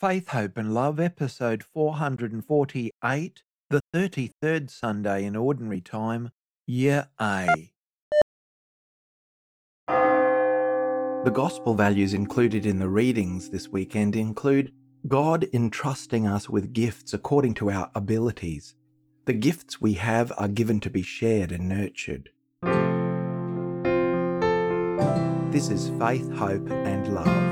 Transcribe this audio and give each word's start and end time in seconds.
Faith, 0.00 0.28
Hope 0.28 0.56
and 0.56 0.72
Love, 0.72 1.00
episode 1.00 1.64
448, 1.64 3.42
the 3.68 3.80
33rd 3.92 4.70
Sunday 4.70 5.24
in 5.24 5.34
Ordinary 5.34 5.80
Time, 5.80 6.30
Year 6.68 7.08
A. 7.20 7.48
The 9.88 11.32
Gospel 11.34 11.74
values 11.74 12.14
included 12.14 12.64
in 12.64 12.78
the 12.78 12.88
readings 12.88 13.50
this 13.50 13.70
weekend 13.70 14.14
include 14.14 14.70
God 15.08 15.48
entrusting 15.52 16.28
us 16.28 16.48
with 16.48 16.72
gifts 16.72 17.12
according 17.12 17.54
to 17.54 17.68
our 17.72 17.90
abilities. 17.92 18.76
The 19.24 19.32
gifts 19.32 19.80
we 19.80 19.94
have 19.94 20.32
are 20.38 20.46
given 20.46 20.78
to 20.78 20.90
be 20.90 21.02
shared 21.02 21.50
and 21.50 21.68
nurtured. 21.68 22.30
This 25.50 25.70
is 25.70 25.90
Faith, 25.98 26.30
Hope 26.34 26.70
and 26.70 27.12
Love. 27.12 27.47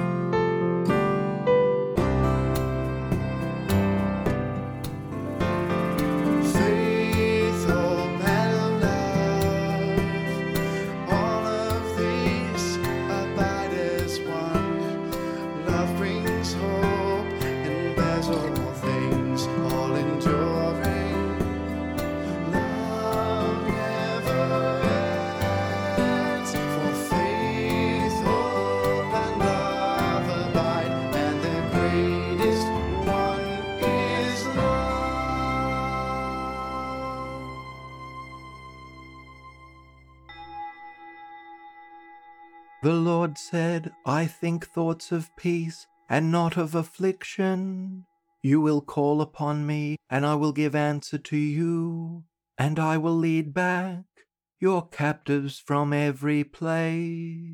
I 44.04 44.26
think 44.26 44.66
thoughts 44.66 45.12
of 45.12 45.34
peace 45.36 45.86
and 46.08 46.30
not 46.30 46.56
of 46.56 46.74
affliction. 46.74 48.06
You 48.42 48.60
will 48.60 48.80
call 48.80 49.20
upon 49.20 49.66
me, 49.66 49.96
and 50.08 50.24
I 50.24 50.34
will 50.34 50.52
give 50.52 50.74
answer 50.74 51.18
to 51.18 51.36
you, 51.36 52.24
and 52.56 52.78
I 52.78 52.96
will 52.96 53.16
lead 53.16 53.52
back 53.52 54.04
your 54.60 54.86
captives 54.88 55.58
from 55.58 55.92
every 55.92 56.44
place. 56.44 57.52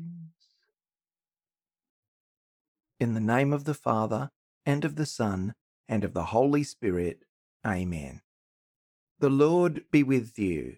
In 2.99 3.13
the 3.13 3.19
name 3.19 3.51
of 3.51 3.65
the 3.65 3.73
Father, 3.73 4.29
and 4.65 4.85
of 4.85 4.95
the 4.95 5.05
Son, 5.05 5.53
and 5.89 6.03
of 6.03 6.13
the 6.13 6.25
Holy 6.25 6.63
Spirit. 6.63 7.25
Amen. 7.65 8.21
The 9.19 9.29
Lord 9.29 9.85
be 9.91 10.03
with 10.03 10.37
you. 10.37 10.77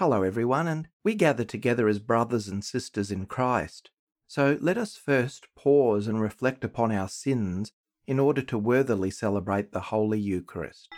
Hello, 0.00 0.22
everyone, 0.22 0.66
and 0.66 0.88
we 1.04 1.14
gather 1.14 1.44
together 1.44 1.86
as 1.86 1.98
brothers 1.98 2.48
and 2.48 2.64
sisters 2.64 3.10
in 3.10 3.26
Christ. 3.26 3.90
So 4.26 4.56
let 4.58 4.78
us 4.78 4.96
first 4.96 5.48
pause 5.54 6.06
and 6.06 6.18
reflect 6.18 6.64
upon 6.64 6.90
our 6.90 7.06
sins 7.06 7.72
in 8.06 8.18
order 8.18 8.40
to 8.40 8.56
worthily 8.56 9.10
celebrate 9.10 9.72
the 9.72 9.80
Holy 9.80 10.18
Eucharist. 10.18 10.88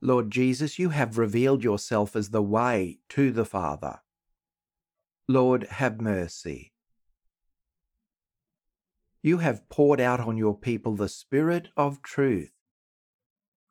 Lord 0.00 0.32
Jesus, 0.32 0.80
you 0.80 0.88
have 0.88 1.16
revealed 1.16 1.62
yourself 1.62 2.16
as 2.16 2.30
the 2.30 2.42
way 2.42 2.98
to 3.10 3.30
the 3.30 3.44
Father. 3.44 4.00
Lord, 5.28 5.68
have 5.68 6.00
mercy. 6.00 6.71
You 9.24 9.38
have 9.38 9.68
poured 9.68 10.00
out 10.00 10.18
on 10.18 10.36
your 10.36 10.56
people 10.58 10.96
the 10.96 11.08
Spirit 11.08 11.68
of 11.76 12.02
truth. 12.02 12.50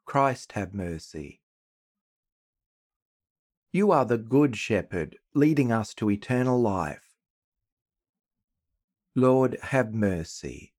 Christ, 0.06 0.54
have 0.54 0.74
mercy. 0.74 1.42
You 3.74 3.92
are 3.92 4.06
the 4.06 4.18
Good 4.18 4.56
Shepherd, 4.56 5.18
leading 5.34 5.70
us 5.70 5.94
to 5.96 6.10
eternal 6.10 6.60
life. 6.60 7.16
Lord, 9.14 9.58
have 9.62 9.94
mercy. 9.94 10.74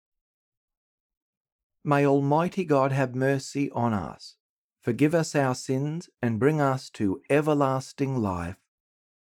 May 1.84 2.06
Almighty 2.06 2.64
God 2.64 2.92
have 2.92 3.14
mercy 3.14 3.70
on 3.72 3.92
us, 3.92 4.36
forgive 4.80 5.14
us 5.14 5.34
our 5.34 5.54
sins, 5.54 6.08
and 6.22 6.38
bring 6.38 6.62
us 6.62 6.88
to 6.90 7.20
everlasting 7.28 8.16
life. 8.16 8.56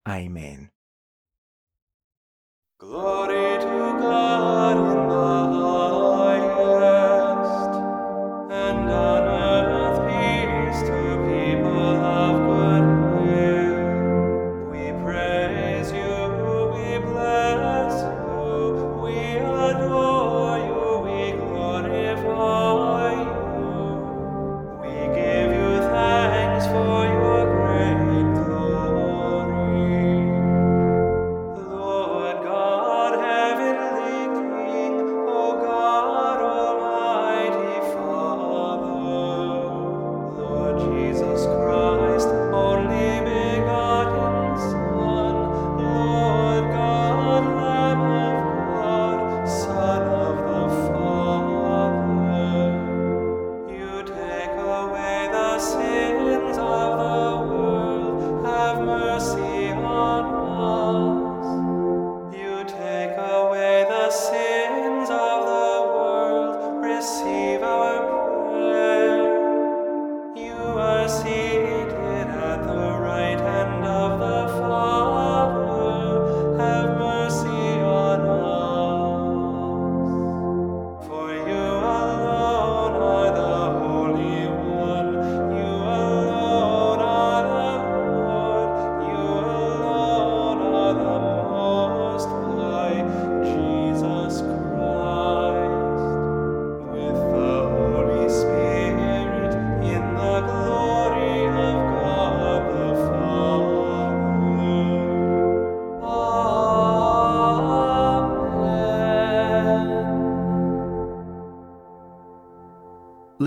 Amen. 0.07 0.69
Glory 2.77 3.57
to 3.59 3.97
God 3.99 4.48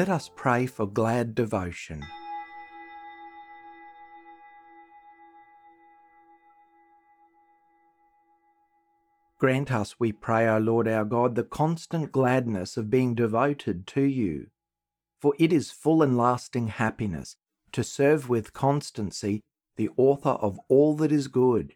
Let 0.02 0.08
us 0.08 0.32
pray 0.34 0.66
for 0.66 0.84
glad 0.84 1.32
devotion. 1.36 2.04
Grant 9.38 9.70
us, 9.70 10.00
we 10.00 10.10
pray, 10.10 10.48
O 10.48 10.58
Lord 10.58 10.88
our 10.88 11.04
God, 11.04 11.36
the 11.36 11.44
constant 11.44 12.10
gladness 12.10 12.76
of 12.76 12.90
being 12.90 13.14
devoted 13.14 13.86
to 13.94 14.00
you. 14.00 14.48
For 15.20 15.34
it 15.38 15.52
is 15.52 15.70
full 15.70 16.02
and 16.02 16.18
lasting 16.18 16.66
happiness 16.66 17.36
to 17.70 17.84
serve 17.84 18.28
with 18.28 18.52
constancy 18.52 19.42
the 19.76 19.90
author 19.96 20.30
of 20.30 20.58
all 20.68 20.96
that 20.96 21.12
is 21.12 21.28
good. 21.28 21.74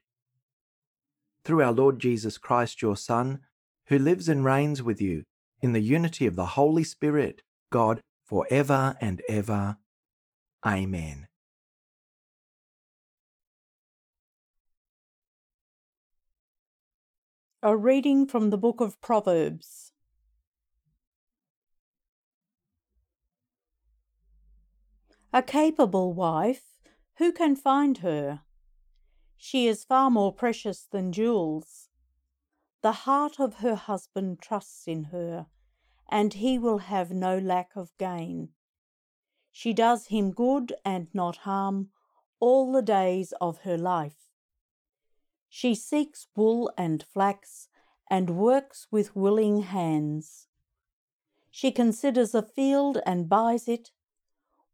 Through 1.44 1.62
our 1.62 1.72
Lord 1.72 2.00
Jesus 2.00 2.38
Christ, 2.38 2.82
your 2.82 2.96
Son, 2.96 3.38
who 3.86 4.00
lives 4.00 4.28
and 4.28 4.44
reigns 4.44 4.82
with 4.82 5.00
you 5.00 5.22
in 5.62 5.74
the 5.74 5.80
unity 5.80 6.26
of 6.26 6.34
the 6.34 6.46
Holy 6.46 6.82
Spirit, 6.82 7.42
God, 7.70 8.00
forever 8.26 8.96
and 9.00 9.22
ever. 9.28 9.78
Amen. 10.64 11.28
A 17.62 17.76
reading 17.76 18.26
from 18.26 18.50
the 18.50 18.58
book 18.58 18.80
of 18.80 19.00
Proverbs. 19.00 19.92
A 25.32 25.42
capable 25.42 26.12
wife, 26.12 26.62
who 27.18 27.32
can 27.32 27.56
find 27.56 27.98
her? 27.98 28.40
She 29.36 29.66
is 29.66 29.84
far 29.84 30.10
more 30.10 30.32
precious 30.32 30.86
than 30.90 31.12
jewels. 31.12 31.88
The 32.82 32.92
heart 32.92 33.38
of 33.38 33.54
her 33.54 33.74
husband 33.74 34.40
trusts 34.40 34.86
in 34.86 35.04
her 35.04 35.46
and 36.08 36.34
he 36.34 36.58
will 36.58 36.78
have 36.78 37.10
no 37.10 37.38
lack 37.38 37.70
of 37.76 37.96
gain. 37.98 38.50
She 39.50 39.72
does 39.72 40.08
him 40.08 40.32
good 40.32 40.74
and 40.84 41.08
not 41.14 41.38
harm 41.38 41.88
all 42.40 42.72
the 42.72 42.82
days 42.82 43.32
of 43.40 43.58
her 43.60 43.78
life. 43.78 44.30
She 45.48 45.74
seeks 45.74 46.26
wool 46.36 46.70
and 46.76 47.02
flax 47.02 47.68
and 48.10 48.36
works 48.36 48.86
with 48.90 49.16
willing 49.16 49.62
hands. 49.62 50.46
She 51.50 51.70
considers 51.72 52.34
a 52.34 52.42
field 52.42 52.98
and 53.06 53.28
buys 53.28 53.66
it. 53.66 53.90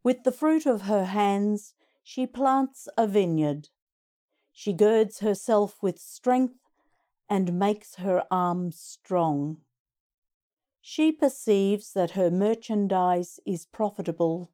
With 0.03 0.25
the 0.25 0.33
fruit 0.33 0.67
of 0.67 0.83
her 0.83 1.05
hands, 1.05 1.75
she 2.03 2.27
plants 2.27 2.89
a 2.99 3.07
vineyard. 3.07 3.69
She 4.53 4.73
girds 4.73 5.21
herself 5.21 5.81
with 5.83 5.99
strength 6.01 6.59
and 7.29 7.59
makes 7.59 7.95
her 7.95 8.25
arms 8.31 8.79
strong. 8.79 9.59
She 10.85 11.13
perceives 11.13 11.93
that 11.93 12.11
her 12.11 12.29
merchandise 12.29 13.39
is 13.47 13.67
profitable. 13.67 14.51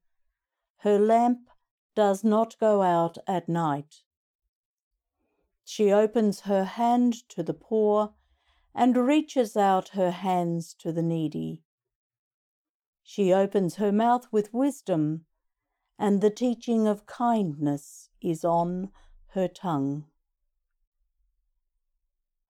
Her 0.80 0.98
lamp 0.98 1.48
does 1.94 2.22
not 2.22 2.58
go 2.58 2.82
out 2.82 3.16
at 3.26 3.48
night. 3.48 4.02
She 5.64 5.90
opens 5.90 6.40
her 6.40 6.64
hand 6.64 7.14
to 7.30 7.42
the 7.42 7.54
poor 7.54 8.12
and 8.74 8.94
reaches 8.94 9.56
out 9.56 9.88
her 9.90 10.10
hands 10.10 10.74
to 10.74 10.92
the 10.92 11.02
needy. 11.02 11.64
She 13.02 13.32
opens 13.32 13.76
her 13.76 13.90
mouth 13.90 14.30
with 14.30 14.52
wisdom, 14.52 15.24
and 15.98 16.20
the 16.20 16.30
teaching 16.30 16.86
of 16.86 17.06
kindness 17.06 18.10
is 18.20 18.44
on 18.44 18.92
her 19.28 19.48
tongue. 19.48 20.04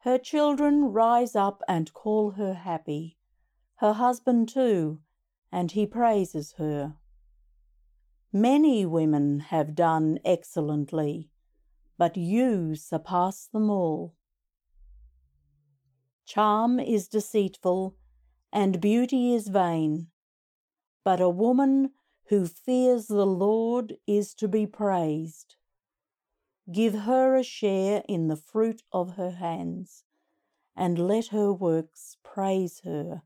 Her 0.00 0.18
children 0.18 0.86
rise 0.86 1.36
up 1.36 1.62
and 1.68 1.94
call 1.94 2.32
her 2.32 2.54
happy 2.54 3.17
her 3.78 3.92
husband 3.92 4.48
too, 4.48 4.98
and 5.52 5.70
he 5.70 5.86
praises 5.86 6.54
her. 6.58 6.96
Many 8.32 8.84
women 8.84 9.38
have 9.38 9.76
done 9.76 10.18
excellently, 10.24 11.30
but 11.96 12.16
you 12.16 12.74
surpass 12.74 13.46
them 13.46 13.70
all. 13.70 14.16
Charm 16.26 16.80
is 16.80 17.06
deceitful, 17.06 17.96
and 18.52 18.80
beauty 18.80 19.32
is 19.32 19.46
vain, 19.46 20.08
but 21.04 21.20
a 21.20 21.30
woman 21.30 21.92
who 22.30 22.46
fears 22.46 23.06
the 23.06 23.26
Lord 23.26 23.96
is 24.08 24.34
to 24.34 24.48
be 24.48 24.66
praised. 24.66 25.54
Give 26.70 26.94
her 26.94 27.36
a 27.36 27.44
share 27.44 28.02
in 28.08 28.26
the 28.26 28.36
fruit 28.36 28.82
of 28.92 29.14
her 29.14 29.30
hands, 29.30 30.02
and 30.76 30.98
let 30.98 31.28
her 31.28 31.52
works 31.52 32.16
praise 32.24 32.80
her 32.84 33.22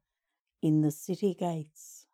in 0.62 0.80
the 0.80 0.92
city 0.92 1.34
gates. 1.34 2.06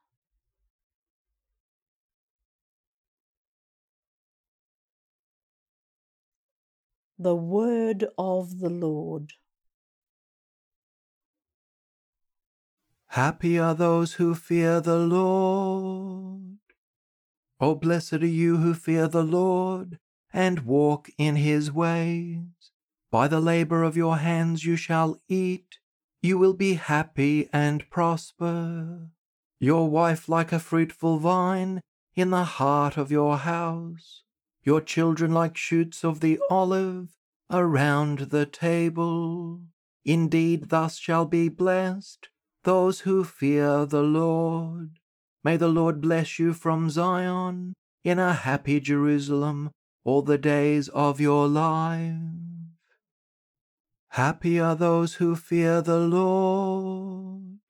The 7.19 7.35
word 7.35 8.07
of 8.17 8.61
the 8.61 8.71
Lord. 8.71 9.35
Happy 13.09 13.59
are 13.59 13.75
those 13.75 14.15
who 14.15 14.35
fear 14.35 14.81
the 14.81 14.99
Lord. 14.99 16.59
Oh, 17.61 17.75
blessed 17.75 18.15
are 18.15 18.27
you 18.27 18.59
who 18.59 18.73
fear 18.73 19.09
the 19.09 19.25
Lord 19.25 19.99
and 20.33 20.61
walk 20.61 21.11
in 21.19 21.37
his 21.37 21.73
ways. 21.73 22.45
By 23.11 23.27
the 23.27 23.41
labor 23.41 23.83
of 23.83 23.97
your 23.97 24.19
hands 24.19 24.65
you 24.65 24.77
shall 24.77 25.21
eat 25.29 25.79
you 26.23 26.39
will 26.39 26.55
be 26.55 26.75
happy 26.75 27.49
and 27.53 27.89
prosper. 27.91 29.09
Your 29.61 29.89
wife 29.89 30.29
like 30.29 30.53
a 30.53 30.59
fruitful 30.59 31.19
vine 31.19 31.81
in 32.15 32.31
the 32.31 32.45
heart 32.45 32.97
of 32.97 33.11
your 33.11 33.39
house, 33.39 34.23
your 34.63 34.81
children 34.81 35.33
like 35.33 35.57
shoots 35.57 36.05
of 36.05 36.21
the 36.21 36.41
olive 36.51 37.09
around 37.51 38.31
the 38.31 38.47
table. 38.47 39.61
Indeed, 40.05 40.71
thus 40.71 40.97
shall 40.97 41.27
be 41.27 41.49
blessed 41.49 42.29
those 42.65 43.01
who 43.01 43.25
fear 43.25 43.87
the 43.87 44.03
Lord. 44.03 44.99
May 45.45 45.57
the 45.57 45.69
Lord 45.69 46.01
bless 46.01 46.39
you 46.39 46.53
from 46.53 46.91
Zion 46.91 47.75
in 48.05 48.19
a 48.19 48.33
happy 48.33 48.81
Jerusalem 48.81 49.71
all 50.05 50.23
the 50.23 50.39
days 50.39 50.89
of 50.89 51.21
your 51.21 51.47
life. 51.47 52.58
Happy 54.19 54.59
are 54.59 54.75
those 54.75 55.15
who 55.15 55.37
fear 55.37 55.81
the 55.81 55.97
Lord. 55.97 57.61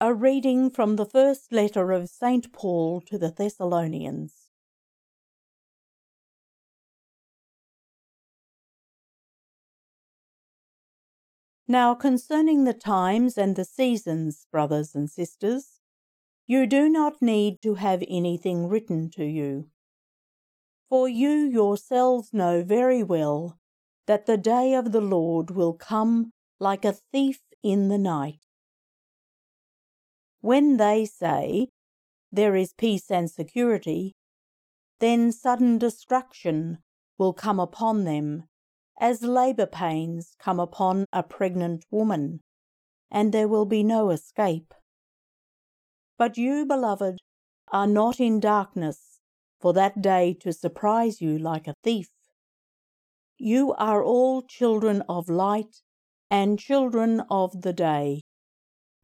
A 0.00 0.14
reading 0.14 0.70
from 0.70 0.94
the 0.94 1.04
first 1.04 1.52
letter 1.52 1.90
of 1.90 2.08
St. 2.08 2.52
Paul 2.52 3.00
to 3.06 3.18
the 3.18 3.32
Thessalonians. 3.32 4.52
Now, 11.66 11.96
concerning 11.96 12.62
the 12.62 12.72
times 12.72 13.36
and 13.36 13.56
the 13.56 13.64
seasons, 13.64 14.46
brothers 14.52 14.94
and 14.94 15.10
sisters, 15.10 15.81
you 16.46 16.66
do 16.66 16.88
not 16.88 17.22
need 17.22 17.62
to 17.62 17.74
have 17.74 18.02
anything 18.08 18.68
written 18.68 19.10
to 19.10 19.24
you. 19.24 19.68
For 20.88 21.08
you 21.08 21.30
yourselves 21.30 22.30
know 22.32 22.62
very 22.62 23.02
well 23.02 23.58
that 24.06 24.26
the 24.26 24.36
day 24.36 24.74
of 24.74 24.92
the 24.92 25.00
Lord 25.00 25.50
will 25.50 25.72
come 25.72 26.32
like 26.58 26.84
a 26.84 26.92
thief 27.12 27.40
in 27.62 27.88
the 27.88 27.98
night. 27.98 28.40
When 30.40 30.76
they 30.76 31.04
say, 31.04 31.68
There 32.32 32.56
is 32.56 32.74
peace 32.76 33.10
and 33.10 33.30
security, 33.30 34.14
then 34.98 35.32
sudden 35.32 35.78
destruction 35.78 36.78
will 37.18 37.32
come 37.32 37.60
upon 37.60 38.04
them, 38.04 38.44
as 39.00 39.22
labour 39.22 39.66
pains 39.66 40.34
come 40.38 40.58
upon 40.58 41.06
a 41.12 41.22
pregnant 41.22 41.84
woman, 41.90 42.40
and 43.10 43.32
there 43.32 43.48
will 43.48 43.66
be 43.66 43.82
no 43.82 44.10
escape. 44.10 44.74
But 46.18 46.36
you, 46.36 46.66
beloved, 46.66 47.18
are 47.72 47.86
not 47.86 48.20
in 48.20 48.40
darkness 48.40 49.20
for 49.60 49.72
that 49.72 50.02
day 50.02 50.34
to 50.40 50.52
surprise 50.52 51.20
you 51.20 51.38
like 51.38 51.66
a 51.66 51.74
thief. 51.82 52.10
You 53.38 53.72
are 53.74 54.04
all 54.04 54.42
children 54.42 55.02
of 55.08 55.28
light 55.28 55.82
and 56.30 56.58
children 56.58 57.22
of 57.30 57.62
the 57.62 57.72
day. 57.72 58.20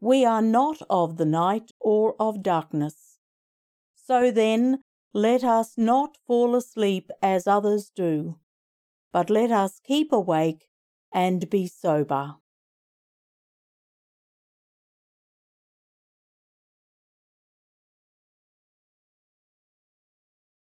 We 0.00 0.24
are 0.24 0.42
not 0.42 0.80
of 0.88 1.16
the 1.16 1.24
night 1.24 1.72
or 1.80 2.14
of 2.20 2.42
darkness. 2.42 3.18
So 3.94 4.30
then, 4.30 4.82
let 5.12 5.42
us 5.42 5.76
not 5.76 6.18
fall 6.26 6.54
asleep 6.54 7.10
as 7.22 7.46
others 7.46 7.90
do, 7.94 8.38
but 9.12 9.30
let 9.30 9.50
us 9.50 9.80
keep 9.82 10.12
awake 10.12 10.68
and 11.12 11.50
be 11.50 11.66
sober. 11.66 12.36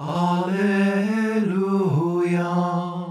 Alleluia. 0.00 1.22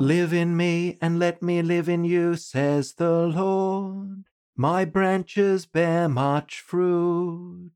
Live 0.01 0.33
in 0.33 0.57
me 0.57 0.97
and 1.01 1.17
let 1.17 1.41
me 1.41 1.61
live 1.61 1.87
in 1.87 2.03
you, 2.03 2.35
says 2.35 2.95
the 2.95 3.27
Lord. 3.27 4.25
My 4.57 4.83
branches 4.83 5.65
bear 5.65 6.09
much 6.09 6.59
fruit. 6.59 7.71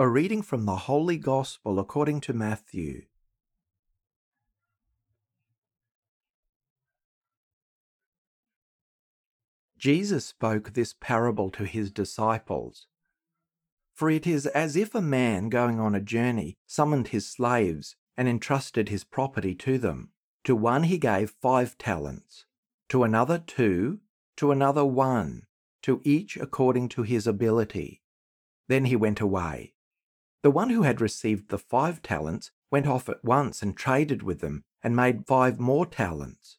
A 0.00 0.08
reading 0.08 0.42
from 0.42 0.66
the 0.66 0.74
Holy 0.74 1.16
Gospel 1.16 1.78
according 1.78 2.20
to 2.22 2.32
Matthew. 2.32 3.02
Jesus 9.78 10.26
spoke 10.26 10.72
this 10.72 10.92
parable 11.00 11.50
to 11.50 11.64
his 11.64 11.92
disciples 11.92 12.88
for 13.96 14.10
it 14.10 14.26
is 14.26 14.46
as 14.46 14.76
if 14.76 14.94
a 14.94 15.00
man 15.00 15.48
going 15.48 15.80
on 15.80 15.94
a 15.94 16.00
journey 16.00 16.58
summoned 16.66 17.08
his 17.08 17.26
slaves 17.26 17.96
and 18.14 18.28
entrusted 18.28 18.90
his 18.90 19.04
property 19.04 19.54
to 19.54 19.78
them. 19.78 20.10
To 20.44 20.54
one 20.54 20.82
he 20.82 20.98
gave 20.98 21.30
five 21.40 21.78
talents, 21.78 22.44
to 22.90 23.04
another 23.04 23.38
two, 23.38 24.00
to 24.36 24.52
another 24.52 24.84
one, 24.84 25.46
to 25.82 26.02
each 26.04 26.36
according 26.36 26.90
to 26.90 27.04
his 27.04 27.26
ability. 27.26 28.02
Then 28.68 28.84
he 28.84 28.96
went 28.96 29.20
away. 29.20 29.72
The 30.42 30.50
one 30.50 30.68
who 30.68 30.82
had 30.82 31.00
received 31.00 31.48
the 31.48 31.58
five 31.58 32.02
talents 32.02 32.50
went 32.70 32.86
off 32.86 33.08
at 33.08 33.24
once 33.24 33.62
and 33.62 33.74
traded 33.74 34.22
with 34.22 34.40
them 34.40 34.62
and 34.82 34.94
made 34.94 35.26
five 35.26 35.58
more 35.58 35.86
talents. 35.86 36.58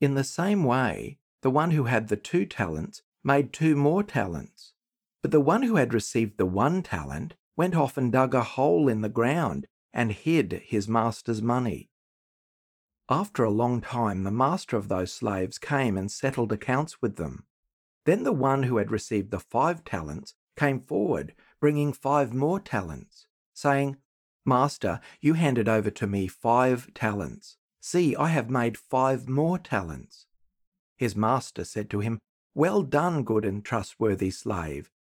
In 0.00 0.14
the 0.14 0.24
same 0.24 0.62
way, 0.62 1.18
the 1.42 1.50
one 1.50 1.72
who 1.72 1.84
had 1.84 2.08
the 2.08 2.16
two 2.16 2.46
talents 2.46 3.02
made 3.24 3.52
two 3.52 3.74
more 3.74 4.04
talents. 4.04 4.72
But 5.22 5.30
the 5.30 5.40
one 5.40 5.62
who 5.62 5.76
had 5.76 5.94
received 5.94 6.38
the 6.38 6.46
one 6.46 6.82
talent 6.82 7.34
went 7.56 7.74
off 7.74 7.96
and 7.96 8.12
dug 8.12 8.34
a 8.34 8.42
hole 8.42 8.88
in 8.88 9.00
the 9.00 9.08
ground 9.08 9.66
and 9.92 10.12
hid 10.12 10.62
his 10.64 10.86
master's 10.88 11.40
money. 11.40 11.90
After 13.08 13.44
a 13.44 13.50
long 13.50 13.80
time, 13.80 14.24
the 14.24 14.30
master 14.30 14.76
of 14.76 14.88
those 14.88 15.12
slaves 15.12 15.58
came 15.58 15.96
and 15.96 16.10
settled 16.10 16.52
accounts 16.52 17.00
with 17.00 17.16
them. 17.16 17.44
Then 18.04 18.24
the 18.24 18.32
one 18.32 18.64
who 18.64 18.76
had 18.76 18.90
received 18.90 19.30
the 19.30 19.40
five 19.40 19.84
talents 19.84 20.34
came 20.56 20.80
forward, 20.80 21.34
bringing 21.60 21.92
five 21.92 22.34
more 22.34 22.60
talents, 22.60 23.26
saying, 23.54 23.96
Master, 24.44 25.00
you 25.20 25.34
handed 25.34 25.68
over 25.68 25.90
to 25.90 26.06
me 26.06 26.28
five 26.28 26.92
talents. 26.94 27.56
See, 27.80 28.14
I 28.16 28.28
have 28.28 28.50
made 28.50 28.78
five 28.78 29.28
more 29.28 29.58
talents. 29.58 30.26
His 30.96 31.16
master 31.16 31.64
said 31.64 31.90
to 31.90 32.00
him, 32.00 32.18
Well 32.54 32.82
done, 32.82 33.22
good 33.22 33.44
and 33.44 33.64
trustworthy 33.64 34.30
slave. 34.30 34.90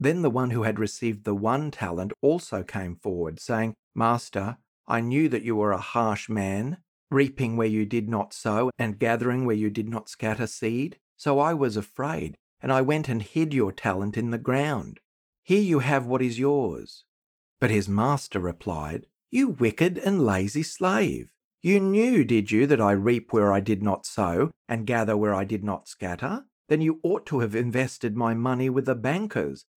Then 0.00 0.22
the 0.22 0.30
one 0.30 0.50
who 0.50 0.64
had 0.64 0.78
received 0.78 1.24
the 1.24 1.34
one 1.34 1.70
talent 1.70 2.12
also 2.20 2.62
came 2.62 2.96
forward, 2.96 3.40
saying, 3.40 3.74
Master, 3.94 4.58
I 4.86 5.00
knew 5.00 5.28
that 5.28 5.44
you 5.44 5.56
were 5.56 5.72
a 5.72 5.78
harsh 5.78 6.28
man 6.28 6.78
reaping 7.10 7.56
where 7.56 7.68
you 7.68 7.86
did 7.86 8.08
not 8.08 8.34
sow, 8.34 8.70
and 8.78 8.98
gathering 8.98 9.46
where 9.46 9.56
you 9.56 9.70
did 9.70 9.88
not 9.88 10.08
scatter 10.08 10.46
seed. 10.46 10.98
So 11.16 11.38
I 11.38 11.54
was 11.54 11.76
afraid, 11.76 12.36
and 12.60 12.72
I 12.72 12.82
went 12.82 13.08
and 13.08 13.22
hid 13.22 13.54
your 13.54 13.72
talent 13.72 14.16
in 14.16 14.30
the 14.30 14.38
ground. 14.38 15.00
Here 15.42 15.60
you 15.60 15.78
have 15.78 16.06
what 16.06 16.22
is 16.22 16.38
yours. 16.38 17.04
But 17.60 17.70
his 17.70 17.88
master 17.88 18.40
replied, 18.40 19.06
You 19.30 19.48
wicked 19.48 19.96
and 19.98 20.24
lazy 20.24 20.62
slave. 20.64 21.30
You 21.62 21.80
knew, 21.80 22.24
did 22.24 22.50
you, 22.50 22.66
that 22.66 22.80
I 22.80 22.92
reap 22.92 23.32
where 23.32 23.52
I 23.52 23.60
did 23.60 23.82
not 23.82 24.04
sow, 24.04 24.50
and 24.68 24.86
gather 24.86 25.16
where 25.16 25.34
I 25.34 25.44
did 25.44 25.64
not 25.64 25.88
scatter? 25.88 26.44
Then 26.68 26.80
you 26.80 27.00
ought 27.02 27.26
to 27.26 27.40
have 27.40 27.54
invested 27.54 28.16
my 28.16 28.34
money 28.34 28.68
with 28.68 28.86
the 28.86 28.94
bankers, 28.94 29.64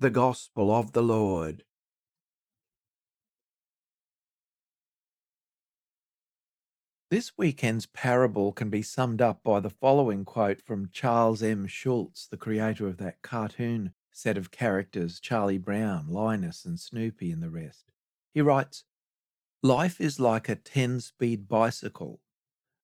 The 0.00 0.10
Gospel 0.10 0.70
of 0.70 0.92
the 0.92 1.02
Lord. 1.02 1.64
This 7.10 7.36
weekend's 7.36 7.86
parable 7.86 8.52
can 8.52 8.70
be 8.70 8.80
summed 8.80 9.20
up 9.20 9.42
by 9.42 9.58
the 9.58 9.70
following 9.70 10.24
quote 10.24 10.62
from 10.62 10.90
Charles 10.92 11.42
M. 11.42 11.66
Schulz, 11.66 12.28
the 12.30 12.36
creator 12.36 12.86
of 12.86 12.98
that 12.98 13.22
cartoon 13.22 13.92
set 14.12 14.38
of 14.38 14.52
characters 14.52 15.18
Charlie 15.18 15.58
Brown, 15.58 16.06
Linus, 16.06 16.64
and 16.64 16.78
Snoopy, 16.78 17.32
and 17.32 17.42
the 17.42 17.50
rest. 17.50 17.90
He 18.32 18.40
writes 18.40 18.84
Life 19.64 20.00
is 20.00 20.20
like 20.20 20.48
a 20.48 20.54
10 20.54 21.00
speed 21.00 21.48
bicycle. 21.48 22.20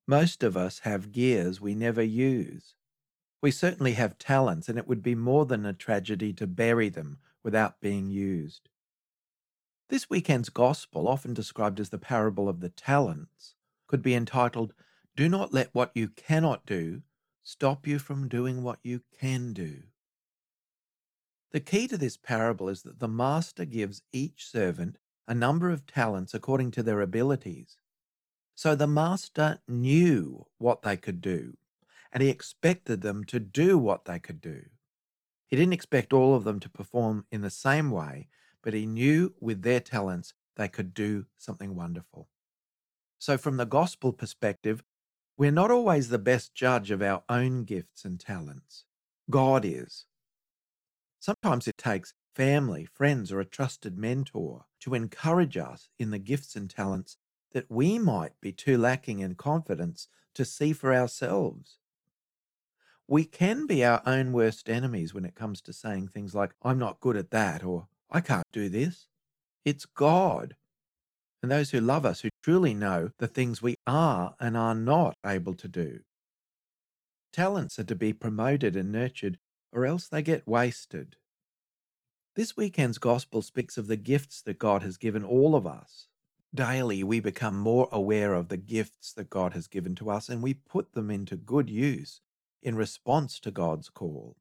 Most 0.09 0.43
of 0.43 0.57
us 0.57 0.81
have 0.81 1.13
gears 1.13 1.61
we 1.61 1.77
never 1.77 2.03
use. 2.03 2.75
We 3.45 3.51
certainly 3.51 3.93
have 3.93 4.17
talents, 4.17 4.71
and 4.71 4.79
it 4.79 4.89
would 4.89 5.03
be 5.03 5.15
more 5.15 5.45
than 5.45 5.67
a 5.67 5.75
tragedy 5.75 6.33
to 6.33 6.47
bury 6.47 6.89
them 6.89 7.19
without 7.43 7.79
being 7.79 8.09
used. 8.09 8.71
This 9.91 10.09
weekend's 10.09 10.49
gospel, 10.49 11.07
often 11.07 11.35
described 11.35 11.79
as 11.79 11.91
the 11.91 11.99
parable 11.99 12.49
of 12.49 12.61
the 12.61 12.71
talents, 12.71 13.55
could 13.87 14.01
be 14.01 14.15
entitled, 14.15 14.73
Do 15.15 15.29
Not 15.29 15.53
Let 15.53 15.75
What 15.75 15.91
You 15.95 16.09
Cannot 16.09 16.65
Do 16.65 17.03
Stop 17.43 17.87
You 17.87 17.99
from 17.99 18.29
Doing 18.29 18.63
What 18.63 18.79
You 18.83 19.03
Can 19.21 19.53
Do. 19.53 19.83
The 21.53 21.61
key 21.61 21.87
to 21.89 21.99
this 21.99 22.17
parable 22.17 22.71
is 22.71 22.81
that 22.85 22.99
the 22.99 23.09
master 23.09 23.67
gives 23.67 24.01
each 24.11 24.47
servant 24.47 24.97
a 25.29 25.35
number 25.35 25.69
of 25.69 25.87
talents 25.87 26.33
according 26.33 26.71
to 26.71 26.83
their 26.83 27.03
abilities. 27.03 27.77
So 28.55 28.75
the 28.75 28.87
master 28.87 29.59
knew 29.69 30.47
what 30.57 30.81
they 30.81 30.97
could 30.97 31.21
do, 31.21 31.59
and 32.15 32.23
he 32.23 32.29
expected 32.29 33.03
them 33.03 33.25
to 33.25 33.41
do 33.41 33.77
what 33.77 34.05
they 34.05 34.21
could 34.21 34.41
do. 34.41 34.63
He 35.49 35.57
didn't 35.57 35.73
expect 35.73 36.13
all 36.13 36.35
of 36.35 36.45
them 36.45 36.61
to 36.61 36.71
perform 36.71 37.27
in 37.33 37.43
the 37.43 37.51
same 37.51 37.91
way, 37.91 38.29
but 38.63 38.73
he 38.73 38.87
knew 38.87 39.35
with 39.41 39.63
their 39.63 39.81
talents 39.81 40.33
they 40.57 40.69
could 40.69 40.95
do 40.95 41.27
something 41.37 41.75
wonderful. 41.75 42.29
So, 43.19 43.37
from 43.37 43.57
the 43.57 43.67
gospel 43.67 44.13
perspective, 44.13 44.85
we're 45.37 45.51
not 45.51 45.73
always 45.73 46.09
the 46.09 46.19
best 46.19 46.55
judge 46.55 46.93
of 46.93 47.03
our 47.03 47.25
own 47.29 47.65
gifts 47.65 48.05
and 48.05 48.21
talents. 48.21 48.85
God 49.29 49.65
is. 49.65 50.07
Sometimes 51.19 51.67
it 51.67 51.79
takes 51.79 52.15
family, 52.35 52.85
friends, 52.85 53.33
or 53.33 53.41
a 53.41 53.45
trusted 53.45 53.99
mentor 53.99 54.67
to 54.81 54.95
encourage 54.95 55.57
us 55.57 55.89
in 55.99 56.11
the 56.11 56.19
gifts 56.19 56.55
and 56.55 56.71
talents 56.71 57.17
that 57.53 57.71
we 57.71 57.99
might 57.99 58.41
be 58.41 58.53
too 58.53 58.79
lacking 58.79 59.21
in 59.21 59.35
confidence 59.35 60.09
to 60.35 60.45
see 60.45 60.73
for 60.73 60.95
ourselves. 60.95 61.79
We 63.07 63.25
can 63.25 63.67
be 63.67 63.85
our 63.85 64.03
own 64.07 64.33
worst 64.33 64.69
enemies 64.69 65.13
when 65.13 65.25
it 65.25 65.35
comes 65.35 65.61
to 65.63 65.73
saying 65.73 66.09
things 66.09 66.35
like, 66.35 66.55
I'm 66.63 66.79
not 66.79 67.01
good 67.01 67.17
at 67.17 67.31
that, 67.31 67.63
or 67.63 67.89
I 68.11 68.21
can't 68.21 68.47
do 68.53 68.69
this. 68.69 69.07
It's 69.65 69.85
God 69.85 70.55
and 71.45 71.51
those 71.51 71.73
who 71.73 71.81
love 71.81 72.07
us 72.07 72.23
who 72.23 72.31
truly 72.43 72.73
know 72.73 73.11
the 73.19 73.27
things 73.27 73.61
we 73.61 73.77
are 73.87 74.35
and 74.41 74.57
are 74.57 74.75
not 74.75 75.15
able 75.27 75.53
to 75.53 75.69
do. 75.69 76.01
Talents 77.35 77.79
are 77.79 77.85
to 77.85 77.95
be 77.95 78.15
promoted 78.15 78.75
and 78.77 78.91
nurtured, 78.91 79.39
or 79.71 79.85
else 79.85 80.09
they 80.09 80.23
get 80.23 80.49
wasted. 80.49 81.17
This 82.35 82.57
weekend's 82.57 82.97
gospel 82.97 83.43
speaks 83.43 83.77
of 83.77 83.89
the 83.89 83.97
gifts 83.99 84.41
that 84.41 84.59
God 84.59 84.83
has 84.83 84.97
given 84.97 85.23
all 85.23 85.55
of 85.55 85.67
us. 85.67 86.07
Daily, 86.55 87.05
we 87.05 87.21
become 87.21 87.59
more 87.59 87.91
aware 87.93 88.33
of 88.33 88.49
the 88.49 88.57
gifts 88.57 89.13
that 89.13 89.29
God 89.29 89.53
has 89.53 89.67
given 89.67 89.95
to 89.97 90.09
us 90.09 90.31
and 90.31 90.43
we 90.43 90.55
put 90.55 90.95
them 90.95 91.11
into 91.11 91.37
good 91.37 91.69
use 91.69 92.23
in 92.65 92.75
response 92.75 93.39
to 93.41 93.51
God's 93.51 93.91
call. 93.91 94.37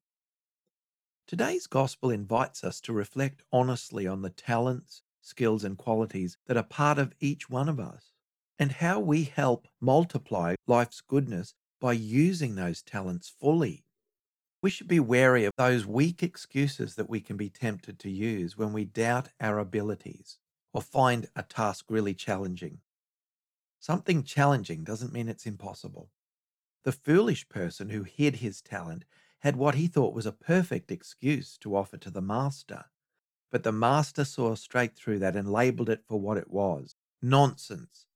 Today's 1.28 1.68
gospel 1.68 2.10
invites 2.10 2.64
us 2.64 2.82
to 2.82 2.94
reflect 2.94 3.44
honestly 3.52 4.08
on 4.08 4.22
the 4.22 4.30
talents, 4.30 5.04
skills, 5.22 5.64
and 5.64 5.78
qualities 5.78 6.38
that 6.48 6.58
are 6.58 6.64
part 6.64 6.98
of 6.98 7.14
each 7.20 7.50
one 7.50 7.70
of 7.70 7.80
us, 7.80 8.14
and 8.58 8.72
how 8.72 9.00
we 9.00 9.24
help 9.24 9.68
multiply 9.82 10.56
life's 10.68 11.02
goodness 11.02 11.54
by 11.80 11.94
using 11.94 12.56
those 12.56 12.82
talents 12.82 13.30
fully. 13.30 13.84
We 14.62 14.70
should 14.70 14.88
be 14.88 15.02
wary 15.02 15.44
of 15.44 15.52
those 15.58 15.86
weak 15.86 16.24
excuses 16.24 16.96
that 16.96 17.10
we 17.10 17.20
can 17.20 17.36
be 17.36 17.50
tempted 17.50 18.00
to 18.00 18.10
use 18.10 18.58
when 18.58 18.72
we 18.72 18.86
doubt 18.86 19.30
our 19.42 19.60
abilities 19.60 20.38
or 20.74 20.82
find 20.82 21.28
a 21.36 21.44
task 21.44 21.86
really 21.90 22.14
challenging. 22.14 22.80
Something 23.80 24.24
challenging 24.24 24.86
doesn't 24.86 25.12
mean 25.12 25.28
it's 25.28 25.46
impossible. 25.46 26.10
The 26.84 26.92
foolish 26.92 27.48
person 27.48 27.90
who 27.90 28.04
hid 28.04 28.38
his 28.38 28.62
talent 28.62 29.06
had 29.40 29.56
what 29.56 29.76
he 29.76 29.88
thought 29.88 30.14
was 30.14 30.26
a 30.26 30.32
perfect 30.32 30.92
excuse 30.92 31.58
to 31.60 31.76
offer 31.76 31.98
to 31.98 32.10
the 32.10 32.22
master. 32.22 32.86
But 33.52 33.64
the 33.64 33.72
master 33.72 34.26
saw 34.26 34.56
straight 34.56 34.96
through 34.96 35.20
that 35.20 35.36
and 35.36 35.52
labelled 35.52 35.90
it 35.90 36.04
for 36.08 36.20
what 36.20 36.38
it 36.38 36.50
was 36.50 36.96
nonsense. 37.22 38.08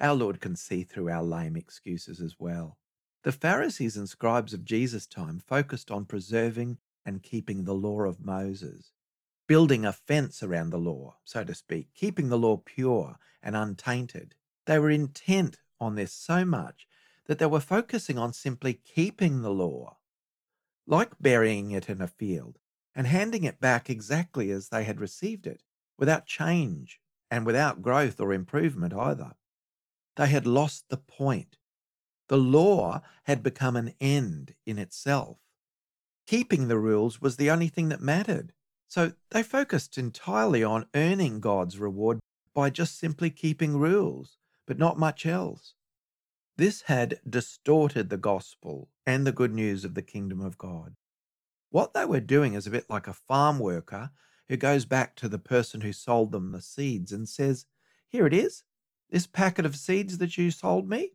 Our 0.00 0.14
Lord 0.14 0.40
can 0.40 0.54
see 0.54 0.84
through 0.84 1.08
our 1.08 1.22
lame 1.22 1.56
excuses 1.56 2.20
as 2.20 2.36
well. 2.38 2.78
The 3.24 3.32
Pharisees 3.32 3.96
and 3.96 4.08
scribes 4.08 4.52
of 4.52 4.64
Jesus' 4.64 5.06
time 5.06 5.40
focused 5.40 5.90
on 5.90 6.04
preserving 6.04 6.78
and 7.04 7.22
keeping 7.22 7.64
the 7.64 7.74
law 7.74 8.02
of 8.02 8.24
Moses, 8.24 8.92
building 9.46 9.84
a 9.84 9.92
fence 9.92 10.42
around 10.42 10.70
the 10.70 10.78
law, 10.78 11.16
so 11.24 11.44
to 11.44 11.54
speak, 11.54 11.94
keeping 11.94 12.28
the 12.28 12.38
law 12.38 12.58
pure 12.58 13.16
and 13.42 13.56
untainted. 13.56 14.34
They 14.66 14.78
were 14.78 14.90
intent 14.90 15.58
on 15.80 15.94
this 15.94 16.12
so 16.12 16.44
much 16.44 16.87
that 17.28 17.38
they 17.38 17.46
were 17.46 17.60
focusing 17.60 18.18
on 18.18 18.32
simply 18.32 18.72
keeping 18.72 19.42
the 19.42 19.50
law, 19.50 19.98
like 20.86 21.12
burying 21.20 21.70
it 21.70 21.88
in 21.88 22.00
a 22.00 22.08
field 22.08 22.58
and 22.96 23.06
handing 23.06 23.44
it 23.44 23.60
back 23.60 23.88
exactly 23.88 24.50
as 24.50 24.70
they 24.70 24.82
had 24.82 25.00
received 25.00 25.46
it, 25.46 25.62
without 25.98 26.26
change 26.26 27.00
and 27.30 27.46
without 27.46 27.82
growth 27.82 28.18
or 28.20 28.32
improvement 28.32 28.94
either. 28.94 29.34
They 30.16 30.28
had 30.28 30.46
lost 30.46 30.86
the 30.88 30.96
point. 30.96 31.58
The 32.28 32.38
law 32.38 33.02
had 33.24 33.42
become 33.42 33.76
an 33.76 33.94
end 34.00 34.54
in 34.66 34.78
itself. 34.78 35.38
Keeping 36.26 36.68
the 36.68 36.78
rules 36.78 37.20
was 37.20 37.36
the 37.36 37.50
only 37.50 37.68
thing 37.68 37.88
that 37.90 38.00
mattered. 38.00 38.52
So 38.88 39.12
they 39.30 39.42
focused 39.42 39.96
entirely 39.96 40.64
on 40.64 40.86
earning 40.94 41.40
God's 41.40 41.78
reward 41.78 42.18
by 42.54 42.70
just 42.70 42.98
simply 42.98 43.30
keeping 43.30 43.78
rules, 43.78 44.38
but 44.66 44.78
not 44.78 44.98
much 44.98 45.24
else. 45.24 45.74
This 46.58 46.82
had 46.82 47.20
distorted 47.28 48.10
the 48.10 48.16
gospel 48.16 48.88
and 49.06 49.24
the 49.24 49.30
good 49.30 49.54
news 49.54 49.84
of 49.84 49.94
the 49.94 50.02
kingdom 50.02 50.40
of 50.40 50.58
God. 50.58 50.96
What 51.70 51.94
they 51.94 52.04
were 52.04 52.18
doing 52.18 52.54
is 52.54 52.66
a 52.66 52.70
bit 52.70 52.90
like 52.90 53.06
a 53.06 53.12
farm 53.12 53.60
worker 53.60 54.10
who 54.48 54.56
goes 54.56 54.84
back 54.84 55.14
to 55.16 55.28
the 55.28 55.38
person 55.38 55.82
who 55.82 55.92
sold 55.92 56.32
them 56.32 56.50
the 56.50 56.60
seeds 56.60 57.12
and 57.12 57.28
says, 57.28 57.66
Here 58.08 58.26
it 58.26 58.34
is, 58.34 58.64
this 59.08 59.28
packet 59.28 59.66
of 59.66 59.76
seeds 59.76 60.18
that 60.18 60.36
you 60.36 60.50
sold 60.50 60.88
me. 60.88 61.12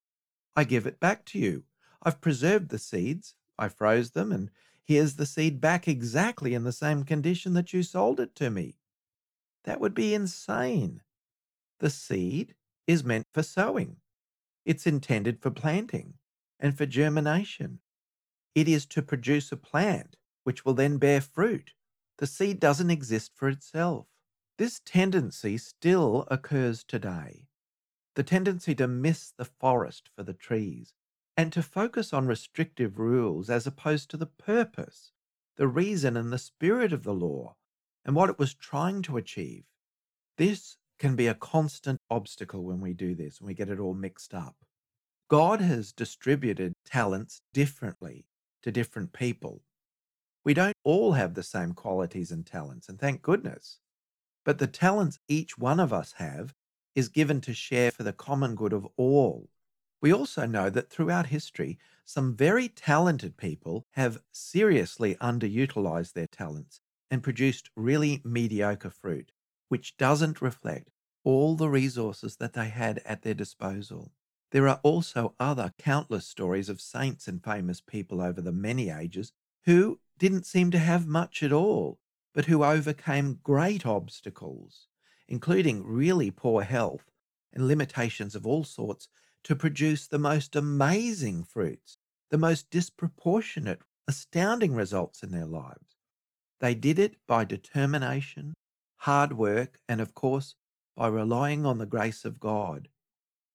I 0.55 0.63
give 0.63 0.87
it 0.87 1.01
back 1.01 1.25
to 1.25 1.39
you. 1.39 1.63
I've 2.01 2.21
preserved 2.21 2.69
the 2.69 2.79
seeds, 2.79 3.35
I 3.59 3.67
froze 3.67 4.11
them, 4.11 4.31
and 4.31 4.49
here's 4.85 5.15
the 5.15 5.25
seed 5.25 5.59
back 5.59 5.89
exactly 5.89 6.53
in 6.53 6.63
the 6.63 6.71
same 6.71 7.03
condition 7.03 7.53
that 7.55 7.73
you 7.73 7.83
sold 7.83 8.21
it 8.21 8.33
to 8.35 8.49
me. 8.49 8.77
That 9.65 9.81
would 9.81 9.93
be 9.93 10.13
insane. 10.13 11.01
The 11.79 11.89
seed 11.89 12.55
is 12.87 13.03
meant 13.03 13.27
for 13.33 13.43
sowing, 13.43 13.97
it's 14.65 14.87
intended 14.87 15.41
for 15.41 15.51
planting 15.51 16.15
and 16.59 16.77
for 16.77 16.85
germination. 16.85 17.79
It 18.55 18.67
is 18.67 18.85
to 18.87 19.01
produce 19.01 19.51
a 19.51 19.57
plant 19.57 20.15
which 20.43 20.65
will 20.65 20.73
then 20.73 20.97
bear 20.97 21.21
fruit. 21.21 21.73
The 22.17 22.27
seed 22.27 22.59
doesn't 22.59 22.91
exist 22.91 23.31
for 23.35 23.49
itself. 23.49 24.07
This 24.57 24.81
tendency 24.85 25.57
still 25.57 26.27
occurs 26.29 26.83
today. 26.83 27.47
The 28.15 28.23
tendency 28.23 28.75
to 28.75 28.87
miss 28.87 29.31
the 29.31 29.45
forest 29.45 30.09
for 30.15 30.23
the 30.23 30.33
trees 30.33 30.93
and 31.35 31.51
to 31.51 31.63
focus 31.63 32.13
on 32.13 32.27
restrictive 32.27 32.99
rules 32.99 33.49
as 33.49 33.65
opposed 33.65 34.09
to 34.11 34.17
the 34.17 34.27
purpose, 34.27 35.11
the 35.55 35.67
reason, 35.67 36.15
and 36.15 36.31
the 36.31 36.37
spirit 36.37 36.93
of 36.93 37.03
the 37.03 37.13
law 37.13 37.55
and 38.05 38.15
what 38.15 38.29
it 38.29 38.37
was 38.37 38.53
trying 38.53 39.01
to 39.01 39.17
achieve. 39.17 39.63
This 40.37 40.77
can 40.99 41.15
be 41.15 41.27
a 41.27 41.33
constant 41.33 41.99
obstacle 42.09 42.63
when 42.63 42.79
we 42.79 42.93
do 42.93 43.15
this, 43.15 43.39
when 43.39 43.47
we 43.47 43.53
get 43.53 43.69
it 43.69 43.79
all 43.79 43.93
mixed 43.93 44.33
up. 44.33 44.55
God 45.29 45.61
has 45.61 45.91
distributed 45.91 46.73
talents 46.85 47.41
differently 47.53 48.25
to 48.61 48.71
different 48.71 49.13
people. 49.13 49.61
We 50.45 50.53
don't 50.53 50.75
all 50.83 51.13
have 51.13 51.33
the 51.33 51.43
same 51.43 51.73
qualities 51.73 52.31
and 52.31 52.45
talents, 52.45 52.89
and 52.89 52.99
thank 52.99 53.21
goodness. 53.21 53.79
But 54.45 54.57
the 54.57 54.67
talents 54.67 55.19
each 55.27 55.57
one 55.57 55.79
of 55.79 55.93
us 55.93 56.13
have 56.17 56.53
is 56.95 57.09
given 57.09 57.41
to 57.41 57.53
share 57.53 57.91
for 57.91 58.03
the 58.03 58.13
common 58.13 58.55
good 58.55 58.73
of 58.73 58.87
all. 58.97 59.49
We 60.01 60.13
also 60.13 60.45
know 60.45 60.69
that 60.69 60.89
throughout 60.89 61.27
history, 61.27 61.79
some 62.05 62.35
very 62.35 62.67
talented 62.67 63.37
people 63.37 63.85
have 63.91 64.21
seriously 64.31 65.15
underutilized 65.15 66.13
their 66.13 66.27
talents 66.27 66.81
and 67.09 67.23
produced 67.23 67.69
really 67.75 68.21
mediocre 68.25 68.89
fruit, 68.89 69.31
which 69.73 69.97
doesn't 69.97 70.39
reflect 70.39 70.91
all 71.23 71.55
the 71.55 71.67
resources 71.67 72.35
that 72.35 72.53
they 72.53 72.69
had 72.69 73.01
at 73.05 73.23
their 73.23 73.33
disposal. 73.33 74.11
There 74.51 74.67
are 74.67 74.79
also 74.83 75.33
other 75.39 75.73
countless 75.79 76.27
stories 76.27 76.69
of 76.69 76.79
saints 76.79 77.27
and 77.27 77.43
famous 77.43 77.81
people 77.81 78.21
over 78.21 78.39
the 78.39 78.51
many 78.51 78.91
ages 78.91 79.31
who 79.65 79.99
didn't 80.19 80.45
seem 80.45 80.69
to 80.69 80.77
have 80.77 81.07
much 81.07 81.41
at 81.41 81.51
all, 81.51 81.97
but 82.35 82.45
who 82.45 82.63
overcame 82.63 83.39
great 83.41 83.83
obstacles, 83.83 84.89
including 85.27 85.83
really 85.83 86.29
poor 86.29 86.61
health 86.61 87.09
and 87.51 87.67
limitations 87.67 88.35
of 88.35 88.45
all 88.45 88.63
sorts, 88.63 89.07
to 89.43 89.55
produce 89.55 90.05
the 90.05 90.19
most 90.19 90.55
amazing 90.55 91.43
fruits, 91.43 91.97
the 92.29 92.37
most 92.37 92.69
disproportionate, 92.69 93.81
astounding 94.07 94.75
results 94.75 95.23
in 95.23 95.31
their 95.31 95.47
lives. 95.47 95.97
They 96.59 96.75
did 96.75 96.99
it 96.99 97.15
by 97.27 97.43
determination, 97.43 98.53
hard 99.03 99.33
work, 99.33 99.79
and 99.89 99.99
of 99.99 100.13
course, 100.13 100.55
by 100.95 101.07
relying 101.07 101.65
on 101.65 101.77
the 101.77 101.85
grace 101.85 102.23
of 102.23 102.39
God 102.39 102.87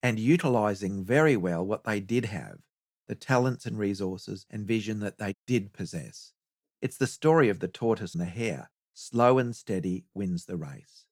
and 0.03 0.19
utilizing 0.19 1.03
very 1.03 1.39
well 1.39 1.65
what 1.65 1.85
they 1.85 2.01
did 2.01 2.27
have 2.27 2.59
the 3.07 3.15
talents 3.15 3.65
and 3.65 3.79
resources 3.79 4.45
and 4.51 4.67
vision 4.67 5.01
that 5.01 5.17
they 5.17 5.33
did 5.47 5.73
possess. 5.73 6.35
It's 6.83 6.99
the 6.99 7.07
story 7.07 7.49
of 7.49 7.61
the 7.61 7.69
tortoise 7.69 8.13
and 8.13 8.21
the 8.21 8.27
hare. 8.27 8.71
Slow 8.93 9.39
and 9.39 9.57
steady 9.57 10.05
wins 10.13 10.45
the 10.45 10.59
race. 10.59 11.07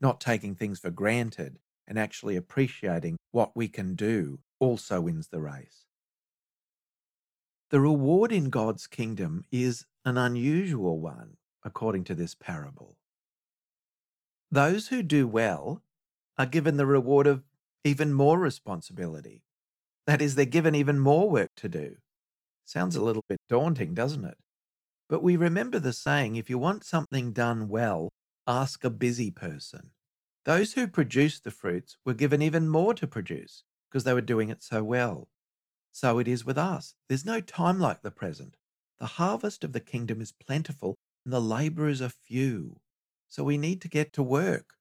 Not 0.00 0.20
taking 0.20 0.56
things 0.56 0.80
for 0.80 0.90
granted 0.90 1.60
and 1.86 1.96
actually 1.96 2.34
appreciating 2.34 3.16
what 3.30 3.54
we 3.54 3.68
can 3.68 3.94
do 3.94 4.40
also 4.58 5.02
wins 5.02 5.28
the 5.28 5.40
race. 5.40 5.84
The 7.70 7.80
reward 7.80 8.32
in 8.32 8.50
God's 8.50 8.88
kingdom 8.88 9.44
is 9.52 9.86
an 10.04 10.18
unusual 10.18 10.98
one, 10.98 11.36
according 11.64 12.02
to 12.04 12.16
this 12.16 12.34
parable. 12.34 12.97
Those 14.50 14.88
who 14.88 15.02
do 15.02 15.28
well 15.28 15.82
are 16.38 16.46
given 16.46 16.76
the 16.76 16.86
reward 16.86 17.26
of 17.26 17.44
even 17.84 18.12
more 18.12 18.38
responsibility. 18.38 19.42
That 20.06 20.22
is, 20.22 20.34
they're 20.34 20.46
given 20.46 20.74
even 20.74 20.98
more 20.98 21.28
work 21.28 21.50
to 21.56 21.68
do. 21.68 21.96
Sounds 22.64 22.96
a 22.96 23.02
little 23.02 23.24
bit 23.28 23.40
daunting, 23.48 23.94
doesn't 23.94 24.24
it? 24.24 24.38
But 25.08 25.22
we 25.22 25.36
remember 25.36 25.78
the 25.78 25.92
saying 25.92 26.36
if 26.36 26.50
you 26.50 26.58
want 26.58 26.84
something 26.84 27.32
done 27.32 27.68
well, 27.68 28.10
ask 28.46 28.84
a 28.84 28.90
busy 28.90 29.30
person. 29.30 29.90
Those 30.44 30.74
who 30.74 30.88
produced 30.88 31.44
the 31.44 31.50
fruits 31.50 31.96
were 32.04 32.14
given 32.14 32.40
even 32.42 32.68
more 32.68 32.94
to 32.94 33.06
produce 33.06 33.64
because 33.90 34.04
they 34.04 34.14
were 34.14 34.20
doing 34.20 34.48
it 34.48 34.62
so 34.62 34.82
well. 34.82 35.28
So 35.92 36.18
it 36.18 36.28
is 36.28 36.44
with 36.44 36.58
us. 36.58 36.94
There's 37.08 37.24
no 37.24 37.40
time 37.40 37.80
like 37.80 38.02
the 38.02 38.10
present. 38.10 38.56
The 38.98 39.06
harvest 39.06 39.64
of 39.64 39.72
the 39.72 39.80
kingdom 39.80 40.20
is 40.20 40.32
plentiful 40.32 40.96
and 41.24 41.32
the 41.32 41.40
laborers 41.40 42.00
are 42.00 42.08
few. 42.08 42.80
So 43.28 43.44
we 43.44 43.58
need 43.58 43.80
to 43.82 43.88
get 43.88 44.12
to 44.14 44.22
work 44.22 44.74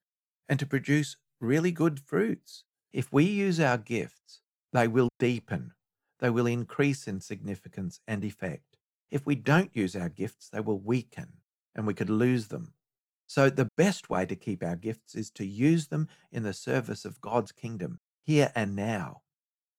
and 0.47 0.59
to 0.59 0.65
produce 0.65 1.17
really 1.39 1.71
good 1.71 1.99
fruits. 1.99 2.63
If 2.93 3.11
we 3.11 3.25
use 3.25 3.59
our 3.59 3.77
gifts, 3.77 4.41
they 4.73 4.87
will 4.87 5.09
deepen, 5.19 5.73
they 6.19 6.29
will 6.29 6.47
increase 6.47 7.07
in 7.07 7.21
significance 7.21 7.99
and 8.07 8.23
effect. 8.23 8.77
If 9.11 9.25
we 9.25 9.35
don't 9.35 9.75
use 9.75 9.95
our 9.95 10.09
gifts, 10.09 10.49
they 10.49 10.59
will 10.59 10.79
weaken 10.79 11.33
and 11.75 11.85
we 11.85 11.93
could 11.93 12.09
lose 12.09 12.47
them. 12.47 12.73
So, 13.27 13.49
the 13.49 13.69
best 13.75 14.09
way 14.09 14.25
to 14.25 14.35
keep 14.35 14.63
our 14.63 14.77
gifts 14.77 15.13
is 15.13 15.29
to 15.31 15.45
use 15.45 15.87
them 15.87 16.07
in 16.31 16.43
the 16.43 16.53
service 16.53 17.03
of 17.03 17.19
God's 17.19 17.51
kingdom, 17.51 17.99
here 18.23 18.51
and 18.55 18.73
now, 18.75 19.21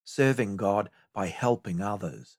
serving 0.04 0.57
God 0.57 0.90
by 1.14 1.28
helping 1.28 1.81
others. 1.81 2.37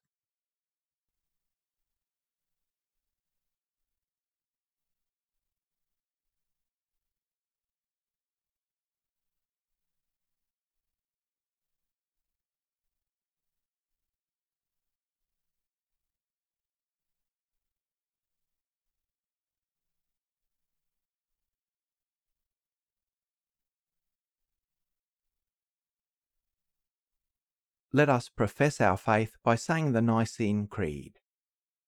Let 27.92 28.10
us 28.10 28.30
profess 28.30 28.80
our 28.80 28.98
faith 28.98 29.36
by 29.44 29.56
saying 29.56 29.94
the 29.94 30.02
Nicene 30.02 30.68
Creed. 30.68 31.20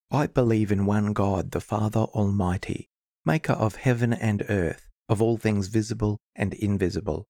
I 0.10 0.28
believe 0.28 0.72
in 0.72 0.86
one 0.86 1.14
God, 1.14 1.52
the 1.52 1.62
Father 1.62 2.02
Almighty, 2.02 2.90
maker 3.24 3.54
of 3.54 3.76
heaven 3.76 4.12
and 4.12 4.44
earth, 4.50 4.88
of 5.08 5.22
all 5.22 5.38
things 5.38 5.68
visible 5.68 6.18
and 6.36 6.54
invisible. 6.56 7.28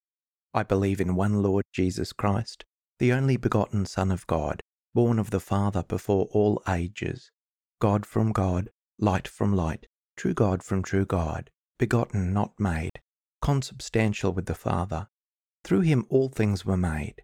I 0.54 0.64
believe 0.64 1.02
in 1.02 1.16
one 1.16 1.44
Lord 1.44 1.66
Jesus 1.74 2.14
Christ, 2.14 2.64
the 2.98 3.12
only 3.12 3.38
begotten 3.38 3.86
Son 3.86 4.12
of 4.12 4.26
God, 4.28 4.62
born 4.94 5.20
of 5.20 5.32
the 5.32 5.40
Father 5.40 5.84
before 5.84 6.28
all 6.32 6.62
ages. 6.68 7.30
God 7.80 8.06
from 8.06 8.32
God, 8.32 8.70
light 9.00 9.28
from 9.28 9.54
light, 9.54 9.88
true 10.16 10.34
God 10.34 10.64
from 10.64 10.82
true 10.82 11.06
God, 11.06 11.50
begotten, 11.78 12.34
not 12.34 12.54
made, 12.60 13.02
consubstantial 13.42 14.32
with 14.32 14.46
the 14.46 14.56
Father. 14.56 15.08
Through 15.64 15.82
him 15.82 16.06
all 16.10 16.30
things 16.30 16.66
were 16.66 16.78
made. 16.78 17.24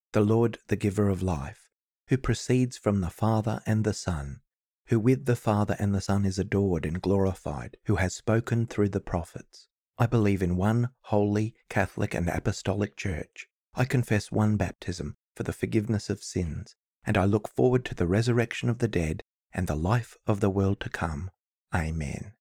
the 0.13 0.21
Lord, 0.21 0.57
the 0.67 0.75
giver 0.75 1.07
of 1.09 1.23
life, 1.23 1.69
who 2.07 2.17
proceeds 2.17 2.77
from 2.77 3.01
the 3.01 3.09
Father 3.09 3.61
and 3.65 3.83
the 3.83 3.93
Son, 3.93 4.41
who 4.87 4.99
with 4.99 5.25
the 5.25 5.35
Father 5.35 5.75
and 5.79 5.95
the 5.95 6.01
Son 6.01 6.25
is 6.25 6.37
adored 6.37 6.85
and 6.85 7.01
glorified, 7.01 7.77
who 7.85 7.95
has 7.95 8.13
spoken 8.13 8.67
through 8.67 8.89
the 8.89 8.99
prophets. 8.99 9.67
I 9.97 10.07
believe 10.07 10.41
in 10.41 10.57
one 10.57 10.89
holy, 11.03 11.55
Catholic, 11.69 12.13
and 12.13 12.27
Apostolic 12.27 12.97
Church. 12.97 13.47
I 13.73 13.85
confess 13.85 14.31
one 14.31 14.57
baptism 14.57 15.15
for 15.35 15.43
the 15.43 15.53
forgiveness 15.53 16.09
of 16.09 16.23
sins, 16.23 16.75
and 17.05 17.17
I 17.17 17.25
look 17.25 17.47
forward 17.47 17.85
to 17.85 17.95
the 17.95 18.07
resurrection 18.07 18.67
of 18.67 18.79
the 18.79 18.87
dead 18.87 19.23
and 19.53 19.67
the 19.67 19.75
life 19.75 20.17
of 20.27 20.39
the 20.39 20.49
world 20.49 20.79
to 20.81 20.89
come. 20.89 21.31
Amen. 21.73 22.33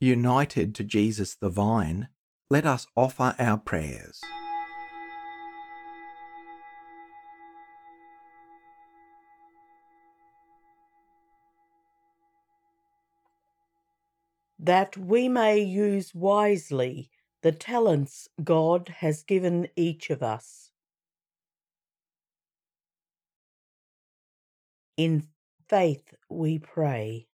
United 0.00 0.74
to 0.74 0.84
Jesus 0.84 1.34
the 1.34 1.48
Vine, 1.48 2.08
let 2.48 2.64
us 2.64 2.86
offer 2.94 3.34
our 3.38 3.58
prayers. 3.58 4.20
That 14.58 14.96
we 14.96 15.28
may 15.28 15.58
use 15.60 16.14
wisely 16.14 17.10
the 17.42 17.52
talents 17.52 18.28
God 18.42 18.88
has 18.98 19.22
given 19.22 19.68
each 19.76 20.10
of 20.10 20.22
us. 20.22 20.70
In 24.96 25.26
faith 25.68 26.14
we 26.28 26.58
pray. 26.58 27.26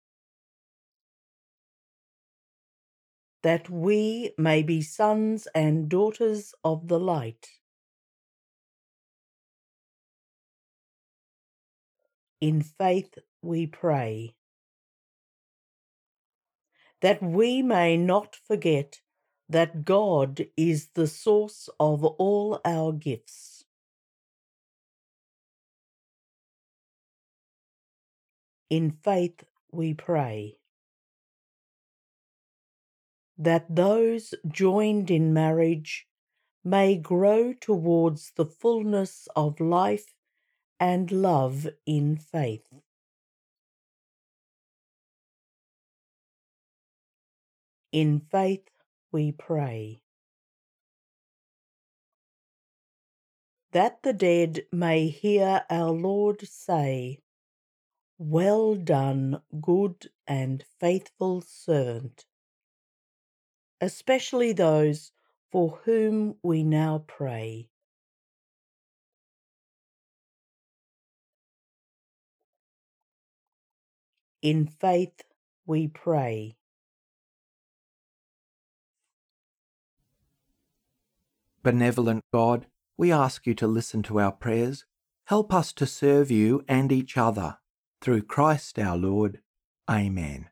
That 3.43 3.69
we 3.69 4.35
may 4.39 4.63
be 4.63 4.83
sons 4.83 5.49
and 5.55 5.89
daughters 5.89 6.55
of 6.65 6.89
the 6.89 6.99
light. 7.01 7.49
In 12.41 12.63
faith 12.63 13.19
we 13.43 13.67
pray. 13.67 14.35
That 17.01 17.23
we 17.23 17.63
may 17.63 17.97
not 17.97 18.37
forget 18.37 19.01
that 19.49 19.85
God 19.85 20.47
is 20.57 20.89
the 20.95 21.07
source 21.07 21.69
of 21.79 22.05
all 22.05 22.61
our 22.65 22.93
gifts. 22.93 23.65
In 28.71 28.91
faith 28.91 29.45
we 29.71 29.95
pray. 29.95 30.57
That 33.39 33.75
those 33.75 34.35
joined 34.47 35.11
in 35.11 35.33
marriage 35.33 36.07
may 36.65 36.97
grow 36.97 37.53
towards 37.53 38.33
the 38.33 38.47
fullness 38.47 39.29
of 39.35 39.61
life 39.61 40.15
and 40.79 41.11
love 41.11 41.69
in 41.87 42.17
faith. 42.17 42.67
In 47.93 48.21
faith 48.21 48.69
we 49.11 49.33
pray. 49.33 50.01
That 53.73 54.03
the 54.03 54.13
dead 54.13 54.67
may 54.71 55.09
hear 55.09 55.65
our 55.71 55.91
Lord 55.91 56.47
say, 56.47 57.21
Well 58.19 58.75
done, 58.77 59.43
good 59.61 60.11
and 60.27 60.65
faithful 60.79 61.41
servant, 61.41 62.27
especially 63.83 64.53
those 64.53 65.11
for 65.51 65.81
whom 65.85 66.37
we 66.41 66.63
now 66.63 67.05
pray. 67.09 67.69
In 74.41 74.67
faith 74.67 75.25
we 75.67 75.89
pray. 75.89 76.57
Benevolent 81.65 82.25
God, 82.33 82.67
we 82.97 83.13
ask 83.13 83.47
you 83.47 83.55
to 83.55 83.67
listen 83.67 84.03
to 84.05 84.21
our 84.21 84.33
prayers. 84.33 84.85
Help 85.27 85.53
us 85.53 85.73
to 85.73 85.87
serve 85.87 86.31
you 86.31 86.65
and 86.69 86.93
each 86.93 87.17
other. 87.17 87.59
Through 88.01 88.23
Christ 88.23 88.79
our 88.79 88.97
Lord. 88.97 89.41
Amen. 89.91 90.52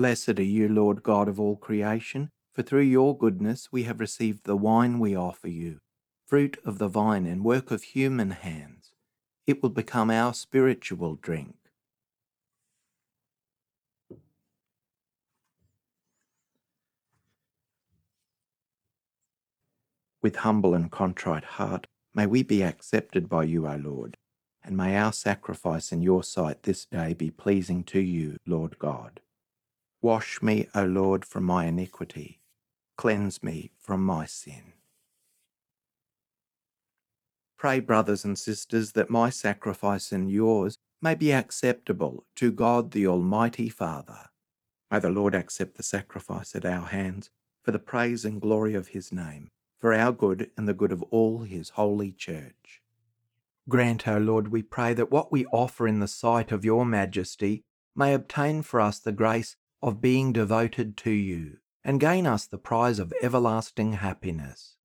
Blessed 0.00 0.38
are 0.38 0.42
you, 0.42 0.66
Lord 0.66 1.02
God 1.02 1.28
of 1.28 1.38
all 1.38 1.56
creation, 1.56 2.30
for 2.54 2.62
through 2.62 2.84
your 2.84 3.14
goodness 3.14 3.68
we 3.70 3.82
have 3.82 4.00
received 4.00 4.44
the 4.44 4.56
wine 4.56 4.98
we 4.98 5.14
offer 5.14 5.48
you, 5.48 5.76
fruit 6.26 6.56
of 6.64 6.78
the 6.78 6.88
vine 6.88 7.26
and 7.26 7.44
work 7.44 7.70
of 7.70 7.82
human 7.82 8.30
hands. 8.30 8.92
It 9.46 9.62
will 9.62 9.68
become 9.68 10.10
our 10.10 10.32
spiritual 10.32 11.16
drink. 11.16 11.54
With 20.22 20.36
humble 20.36 20.72
and 20.72 20.90
contrite 20.90 21.44
heart, 21.44 21.86
may 22.14 22.24
we 22.24 22.42
be 22.42 22.62
accepted 22.62 23.28
by 23.28 23.44
you, 23.44 23.68
O 23.68 23.76
Lord, 23.76 24.16
and 24.64 24.78
may 24.78 24.96
our 24.96 25.12
sacrifice 25.12 25.92
in 25.92 26.00
your 26.00 26.22
sight 26.22 26.62
this 26.62 26.86
day 26.86 27.12
be 27.12 27.30
pleasing 27.30 27.84
to 27.84 28.00
you, 28.00 28.38
Lord 28.46 28.78
God. 28.78 29.20
Wash 30.02 30.40
me, 30.40 30.68
O 30.74 30.84
Lord, 30.84 31.24
from 31.24 31.44
my 31.44 31.66
iniquity. 31.66 32.40
Cleanse 32.96 33.42
me 33.42 33.70
from 33.78 34.04
my 34.04 34.26
sin. 34.26 34.72
Pray, 37.58 37.80
brothers 37.80 38.24
and 38.24 38.38
sisters, 38.38 38.92
that 38.92 39.10
my 39.10 39.28
sacrifice 39.28 40.12
and 40.12 40.30
yours 40.30 40.76
may 41.02 41.14
be 41.14 41.32
acceptable 41.32 42.24
to 42.36 42.50
God 42.50 42.92
the 42.92 43.06
Almighty 43.06 43.68
Father. 43.68 44.30
May 44.90 44.98
the 44.98 45.10
Lord 45.10 45.34
accept 45.34 45.76
the 45.76 45.82
sacrifice 45.82 46.54
at 46.54 46.64
our 46.64 46.86
hands 46.86 47.30
for 47.62 47.70
the 47.70 47.78
praise 47.78 48.24
and 48.24 48.40
glory 48.40 48.74
of 48.74 48.88
his 48.88 49.12
name 49.12 49.48
for 49.78 49.94
our 49.94 50.12
good 50.12 50.50
and 50.56 50.68
the 50.68 50.74
good 50.74 50.92
of 50.92 51.02
all 51.04 51.40
his 51.40 51.70
holy 51.70 52.12
church. 52.12 52.82
Grant, 53.68 54.06
O 54.08 54.18
Lord, 54.18 54.48
we 54.48 54.62
pray 54.62 54.94
that 54.94 55.10
what 55.10 55.32
we 55.32 55.46
offer 55.46 55.86
in 55.86 56.00
the 56.00 56.08
sight 56.08 56.52
of 56.52 56.64
your 56.64 56.84
majesty 56.84 57.62
may 57.94 58.14
obtain 58.14 58.62
for 58.62 58.80
us 58.80 58.98
the 58.98 59.12
grace 59.12 59.56
of 59.82 60.00
being 60.00 60.32
devoted 60.32 60.96
to 60.98 61.10
you, 61.10 61.58
and 61.84 62.00
gain 62.00 62.26
us 62.26 62.46
the 62.46 62.58
prize 62.58 62.98
of 62.98 63.12
everlasting 63.22 63.94
happiness. 63.94 64.76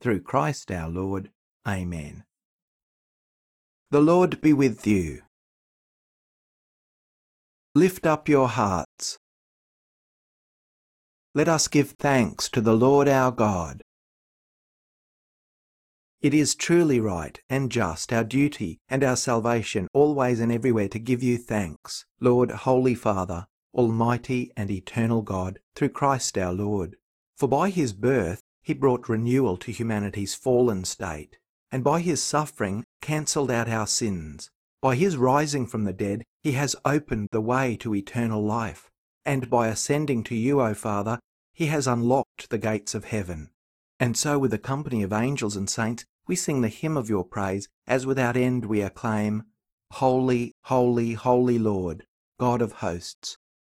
Through 0.00 0.22
Christ 0.22 0.70
our 0.70 0.88
Lord. 0.88 1.30
Amen. 1.66 2.24
The 3.90 4.00
Lord 4.00 4.40
be 4.40 4.52
with 4.52 4.86
you. 4.86 5.22
Lift 7.74 8.06
up 8.06 8.28
your 8.28 8.48
hearts. 8.48 9.18
Let 11.34 11.48
us 11.48 11.66
give 11.66 11.90
thanks 11.92 12.48
to 12.50 12.60
the 12.60 12.74
Lord 12.76 13.08
our 13.08 13.32
God. 13.32 13.82
It 16.20 16.32
is 16.32 16.54
truly 16.54 17.00
right 17.00 17.38
and 17.50 17.70
just, 17.70 18.12
our 18.12 18.24
duty 18.24 18.78
and 18.88 19.02
our 19.02 19.16
salvation, 19.16 19.88
always 19.92 20.40
and 20.40 20.52
everywhere 20.52 20.88
to 20.88 20.98
give 20.98 21.22
you 21.22 21.36
thanks, 21.36 22.06
Lord, 22.20 22.50
Holy 22.50 22.94
Father, 22.94 23.46
Almighty 23.74 24.52
and 24.56 24.70
eternal 24.70 25.22
God, 25.22 25.58
through 25.74 25.90
Christ 25.90 26.38
our 26.38 26.52
Lord. 26.52 26.96
For 27.36 27.48
by 27.48 27.70
his 27.70 27.92
birth 27.92 28.40
he 28.62 28.72
brought 28.72 29.08
renewal 29.08 29.56
to 29.58 29.72
humanity's 29.72 30.34
fallen 30.34 30.84
state, 30.84 31.38
and 31.70 31.82
by 31.82 32.00
his 32.00 32.22
suffering 32.22 32.84
cancelled 33.00 33.50
out 33.50 33.68
our 33.68 33.86
sins. 33.86 34.50
By 34.80 34.96
his 34.96 35.16
rising 35.16 35.66
from 35.66 35.84
the 35.84 35.92
dead, 35.92 36.24
he 36.42 36.52
has 36.52 36.76
opened 36.84 37.28
the 37.32 37.40
way 37.40 37.76
to 37.78 37.94
eternal 37.94 38.44
life, 38.44 38.90
and 39.24 39.50
by 39.50 39.68
ascending 39.68 40.24
to 40.24 40.34
you, 40.34 40.60
O 40.60 40.74
Father, 40.74 41.18
he 41.52 41.66
has 41.66 41.86
unlocked 41.86 42.50
the 42.50 42.58
gates 42.58 42.94
of 42.94 43.06
heaven. 43.06 43.50
And 43.98 44.16
so, 44.16 44.38
with 44.38 44.52
a 44.52 44.58
company 44.58 45.02
of 45.02 45.12
angels 45.12 45.56
and 45.56 45.70
saints, 45.70 46.04
we 46.26 46.36
sing 46.36 46.60
the 46.60 46.68
hymn 46.68 46.96
of 46.96 47.08
your 47.08 47.24
praise, 47.24 47.68
as 47.86 48.06
without 48.06 48.36
end 48.36 48.66
we 48.66 48.80
acclaim, 48.80 49.44
Holy, 49.92 50.52
holy, 50.64 51.12
holy 51.12 51.58
Lord, 51.58 52.04
God 52.38 52.60
of 52.60 52.72
hosts, 52.72 53.36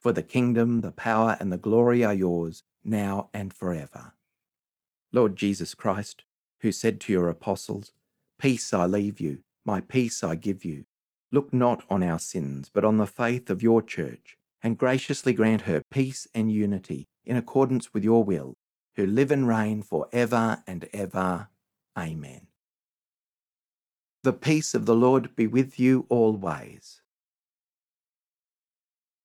For 0.00 0.12
the 0.12 0.22
kingdom, 0.22 0.80
the 0.80 0.92
power, 0.92 1.36
and 1.38 1.52
the 1.52 1.58
glory 1.58 2.02
are 2.02 2.14
yours, 2.14 2.62
now 2.82 3.28
and 3.34 3.52
forever. 3.52 4.14
Lord 5.12 5.36
Jesus 5.36 5.74
Christ, 5.74 6.24
who 6.60 6.72
said 6.72 7.00
to 7.00 7.12
your 7.12 7.28
apostles, 7.28 7.92
Peace 8.38 8.72
I 8.72 8.86
leave 8.86 9.20
you, 9.20 9.40
my 9.66 9.82
peace 9.82 10.24
I 10.24 10.36
give 10.36 10.64
you, 10.64 10.86
look 11.30 11.52
not 11.52 11.84
on 11.90 12.02
our 12.02 12.18
sins, 12.18 12.70
but 12.72 12.84
on 12.84 12.96
the 12.96 13.06
faith 13.06 13.50
of 13.50 13.62
your 13.62 13.82
church, 13.82 14.38
and 14.62 14.78
graciously 14.78 15.34
grant 15.34 15.62
her 15.62 15.82
peace 15.90 16.26
and 16.34 16.50
unity 16.50 17.06
in 17.26 17.36
accordance 17.36 17.92
with 17.92 18.02
your 18.02 18.24
will, 18.24 18.54
who 18.96 19.04
live 19.04 19.30
and 19.30 19.46
reign 19.46 19.82
for 19.82 20.08
ever 20.12 20.62
and 20.66 20.88
ever. 20.94 21.48
Amen. 21.98 22.46
The 24.22 24.32
peace 24.32 24.74
of 24.74 24.86
the 24.86 24.94
Lord 24.94 25.36
be 25.36 25.46
with 25.46 25.78
you 25.78 26.06
always. 26.08 27.02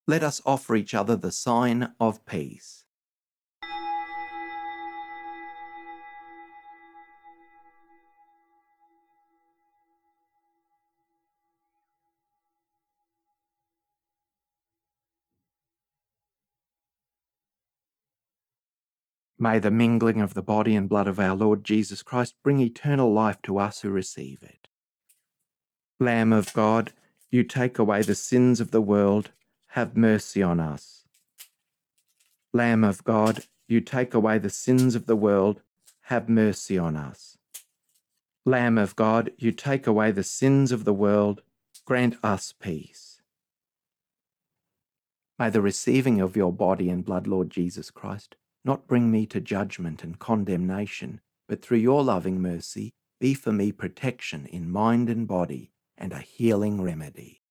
Let 0.07 0.21
us 0.23 0.39
offer 0.45 0.75
each 0.75 0.93
other 0.93 1.15
the 1.15 1.31
sign 1.31 1.93
of 1.99 2.25
peace. 2.27 2.83
May 19.37 19.59
the 19.59 19.71
mingling 19.71 20.21
of 20.21 20.33
the 20.33 20.41
body 20.41 20.75
and 20.75 20.87
blood 20.87 21.07
of 21.07 21.19
our 21.19 21.35
Lord 21.35 21.63
Jesus 21.63 22.01
Christ 22.03 22.35
bring 22.43 22.59
eternal 22.59 23.11
life 23.11 23.41
to 23.43 23.57
us 23.57 23.81
who 23.81 23.89
receive 23.89 24.41
it. 24.41 24.67
Lamb 25.99 26.31
of 26.31 26.53
God, 26.53 26.93
you 27.29 27.43
take 27.43 27.77
away 27.77 28.01
the 28.01 28.15
sins 28.15 28.61
of 28.61 28.71
the 28.71 28.81
world, 28.81 29.31
have 29.75 29.97
mercy 29.97 30.41
on 30.41 30.57
us. 30.57 31.03
Lamb 32.53 32.85
of 32.85 33.03
God, 33.03 33.43
you 33.67 33.81
take 33.81 34.13
away 34.13 34.37
the 34.37 34.49
sins 34.49 34.95
of 34.95 35.05
the 35.05 35.17
world, 35.17 35.59
have 36.03 36.29
mercy 36.29 36.77
on 36.77 36.95
us. 36.95 37.37
Lamb 38.45 38.77
of 38.77 38.95
God, 38.95 39.33
you 39.37 39.51
take 39.51 39.85
away 39.85 40.11
the 40.11 40.23
sins 40.23 40.71
of 40.71 40.85
the 40.85 40.93
world, 40.93 41.41
grant 41.83 42.15
us 42.23 42.53
peace. 42.57 43.21
May 45.37 45.49
the 45.49 45.61
receiving 45.61 46.21
of 46.21 46.37
your 46.37 46.53
body 46.53 46.89
and 46.89 47.03
blood, 47.03 47.27
Lord 47.27 47.49
Jesus 47.49 47.91
Christ, 47.91 48.37
not 48.63 48.87
bring 48.87 49.11
me 49.11 49.25
to 49.25 49.41
judgment 49.41 50.05
and 50.05 50.17
condemnation, 50.17 51.19
but 51.49 51.61
through 51.61 51.79
your 51.79 52.01
loving 52.01 52.41
mercy, 52.41 52.93
be 53.19 53.33
for 53.33 53.51
me 53.51 53.73
protection 53.73 54.45
in 54.45 54.71
mind 54.71 55.09
and 55.09 55.27
body 55.27 55.73
and 55.97 56.13
a 56.13 56.19
healing 56.19 56.81
remedy. 56.81 57.41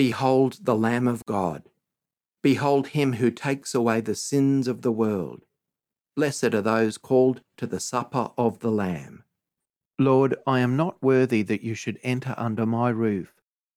Behold 0.00 0.60
the 0.62 0.74
Lamb 0.74 1.06
of 1.06 1.26
God. 1.26 1.64
Behold 2.42 2.86
him 2.86 3.12
who 3.12 3.30
takes 3.30 3.74
away 3.74 4.00
the 4.00 4.14
sins 4.14 4.66
of 4.66 4.80
the 4.80 4.90
world. 4.90 5.42
Blessed 6.16 6.54
are 6.54 6.62
those 6.62 6.96
called 6.96 7.42
to 7.58 7.66
the 7.66 7.80
supper 7.80 8.30
of 8.38 8.60
the 8.60 8.70
Lamb. 8.70 9.24
Lord, 9.98 10.36
I 10.46 10.60
am 10.60 10.74
not 10.74 11.02
worthy 11.02 11.42
that 11.42 11.60
you 11.60 11.74
should 11.74 12.00
enter 12.02 12.34
under 12.38 12.64
my 12.64 12.88
roof, 12.88 13.34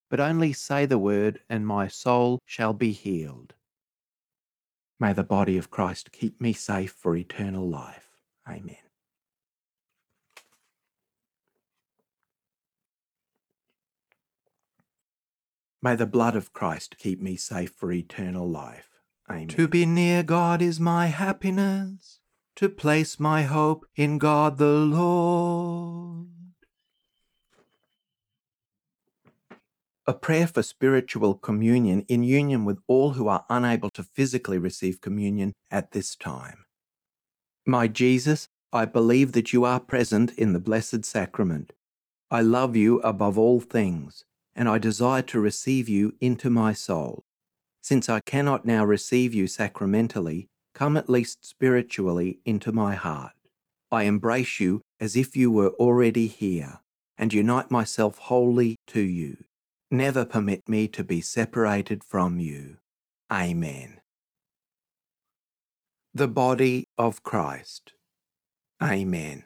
but 0.09 0.21
only 0.21 0.53
say 0.53 0.85
the 0.85 0.97
word, 0.97 1.41
and 1.49 1.67
my 1.67 1.89
soul 1.89 2.39
shall 2.45 2.71
be 2.71 2.93
healed. 2.93 3.53
May 5.01 5.11
the 5.11 5.25
body 5.25 5.57
of 5.57 5.71
Christ 5.71 6.13
keep 6.13 6.39
me 6.39 6.53
safe 6.53 6.93
for 6.93 7.17
eternal 7.17 7.67
life. 7.67 8.07
Amen. 8.47 8.82
May 15.83 15.97
the 15.97 16.05
blood 16.05 16.37
of 16.37 16.53
Christ 16.53 16.95
keep 16.97 17.21
me 17.21 17.35
safe 17.35 17.71
for 17.71 17.91
eternal 17.91 18.49
life. 18.49 18.87
Amen. 19.29 19.49
To 19.49 19.67
be 19.67 19.85
near 19.85 20.23
God 20.23 20.61
is 20.61 20.79
my 20.79 21.07
happiness, 21.07 22.21
to 22.55 22.69
place 22.69 23.19
my 23.19 23.41
hope 23.41 23.85
in 23.97 24.17
God 24.17 24.57
the 24.57 24.65
Lord. 24.79 26.29
A 30.07 30.13
prayer 30.13 30.47
for 30.47 30.63
spiritual 30.63 31.33
communion 31.33 32.05
in 32.07 32.23
union 32.23 32.63
with 32.63 32.79
all 32.87 33.11
who 33.11 33.27
are 33.27 33.45
unable 33.49 33.89
to 33.89 34.03
physically 34.03 34.57
receive 34.57 35.01
communion 35.01 35.51
at 35.69 35.91
this 35.91 36.15
time. 36.15 36.63
My 37.65 37.89
Jesus, 37.89 38.47
I 38.71 38.85
believe 38.85 39.33
that 39.33 39.51
you 39.51 39.65
are 39.65 39.81
present 39.81 40.31
in 40.37 40.53
the 40.53 40.61
Blessed 40.61 41.03
Sacrament. 41.03 41.73
I 42.31 42.39
love 42.39 42.77
you 42.77 43.01
above 43.01 43.37
all 43.37 43.59
things, 43.59 44.23
and 44.55 44.69
I 44.69 44.77
desire 44.77 45.21
to 45.23 45.39
receive 45.39 45.89
you 45.89 46.13
into 46.19 46.49
my 46.49 46.73
soul. 46.73 47.23
Since 47.81 48.07
I 48.09 48.21
cannot 48.21 48.65
now 48.65 48.85
receive 48.85 49.33
you 49.33 49.47
sacramentally, 49.47 50.47
come 50.73 50.97
at 50.97 51.09
least 51.09 51.45
spiritually 51.45 52.39
into 52.45 52.71
my 52.71 52.95
heart. 52.95 53.33
I 53.91 54.03
embrace 54.03 54.59
you 54.59 54.81
as 54.99 55.15
if 55.15 55.35
you 55.35 55.51
were 55.51 55.69
already 55.71 56.27
here, 56.27 56.79
and 57.17 57.33
unite 57.33 57.69
myself 57.69 58.17
wholly 58.17 58.77
to 58.87 59.01
you. 59.01 59.37
Never 59.91 60.25
permit 60.25 60.67
me 60.67 60.87
to 60.87 61.03
be 61.03 61.21
separated 61.21 62.03
from 62.03 62.39
you. 62.39 62.77
Amen. 63.31 64.01
The 66.13 66.27
body 66.27 66.87
of 66.97 67.21
Christ. 67.21 67.93
Amen. 68.81 69.45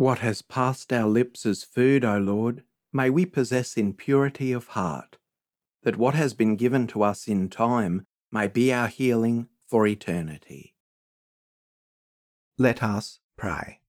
What 0.00 0.20
has 0.20 0.40
passed 0.40 0.94
our 0.94 1.06
lips 1.06 1.44
as 1.44 1.62
food, 1.62 2.06
O 2.06 2.16
Lord, 2.16 2.62
may 2.90 3.10
we 3.10 3.26
possess 3.26 3.76
in 3.76 3.92
purity 3.92 4.50
of 4.50 4.68
heart, 4.68 5.18
that 5.82 5.98
what 5.98 6.14
has 6.14 6.32
been 6.32 6.56
given 6.56 6.86
to 6.86 7.02
us 7.02 7.28
in 7.28 7.50
time 7.50 8.06
may 8.32 8.46
be 8.46 8.72
our 8.72 8.88
healing 8.88 9.48
for 9.68 9.86
eternity. 9.86 10.74
Let 12.56 12.82
us 12.82 13.20
pray. 13.36 13.80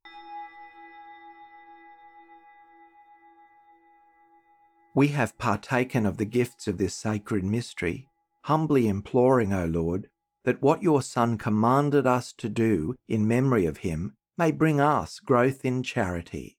We 4.93 5.07
have 5.15 5.37
partaken 5.37 6.05
of 6.05 6.17
the 6.17 6.25
gifts 6.25 6.67
of 6.67 6.77
this 6.77 6.93
sacred 6.93 7.45
mystery, 7.45 8.09
humbly 8.41 8.89
imploring, 8.89 9.53
O 9.53 9.63
Lord, 9.63 10.09
that 10.43 10.61
what 10.61 10.83
your 10.83 11.01
Son 11.01 11.37
commanded 11.37 12.05
us 12.05 12.33
to 12.33 12.49
do 12.49 12.95
in 13.07 13.29
memory 13.29 13.65
of 13.65 13.77
him 13.77 14.17
may 14.41 14.49
bring 14.49 14.81
us 14.81 15.19
growth 15.19 15.63
in 15.63 15.83
charity. 15.83 16.57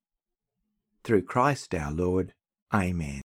Through 1.02 1.22
Christ 1.22 1.74
our 1.74 1.90
Lord. 1.90 2.32
Amen. 2.72 3.22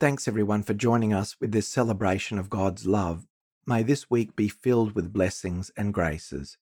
Thanks 0.00 0.26
everyone 0.26 0.64
for 0.64 0.74
joining 0.74 1.14
us 1.14 1.36
with 1.40 1.52
this 1.52 1.68
celebration 1.68 2.40
of 2.40 2.50
God's 2.50 2.84
love. 2.84 3.28
May 3.64 3.84
this 3.84 4.10
week 4.10 4.34
be 4.34 4.48
filled 4.48 4.96
with 4.96 5.12
blessings 5.12 5.70
and 5.76 5.94
graces. 5.94 6.58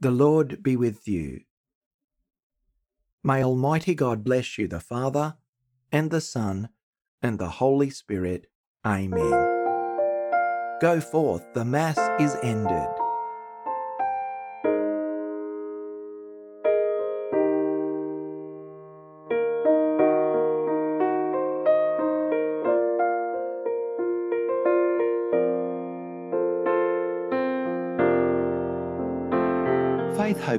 The 0.00 0.10
Lord 0.10 0.64
be 0.64 0.74
with 0.74 1.06
you. 1.06 1.42
May 3.22 3.44
Almighty 3.44 3.94
God 3.94 4.24
bless 4.24 4.58
you, 4.58 4.66
the 4.66 4.80
Father, 4.80 5.36
and 5.92 6.10
the 6.10 6.20
Son, 6.20 6.70
and 7.22 7.38
the 7.38 7.50
Holy 7.50 7.90
Spirit. 7.90 8.48
Amen. 8.84 9.46
Go 10.80 11.00
forth, 11.00 11.44
the 11.54 11.64
Mass 11.64 11.98
is 12.20 12.36
ended. 12.42 12.99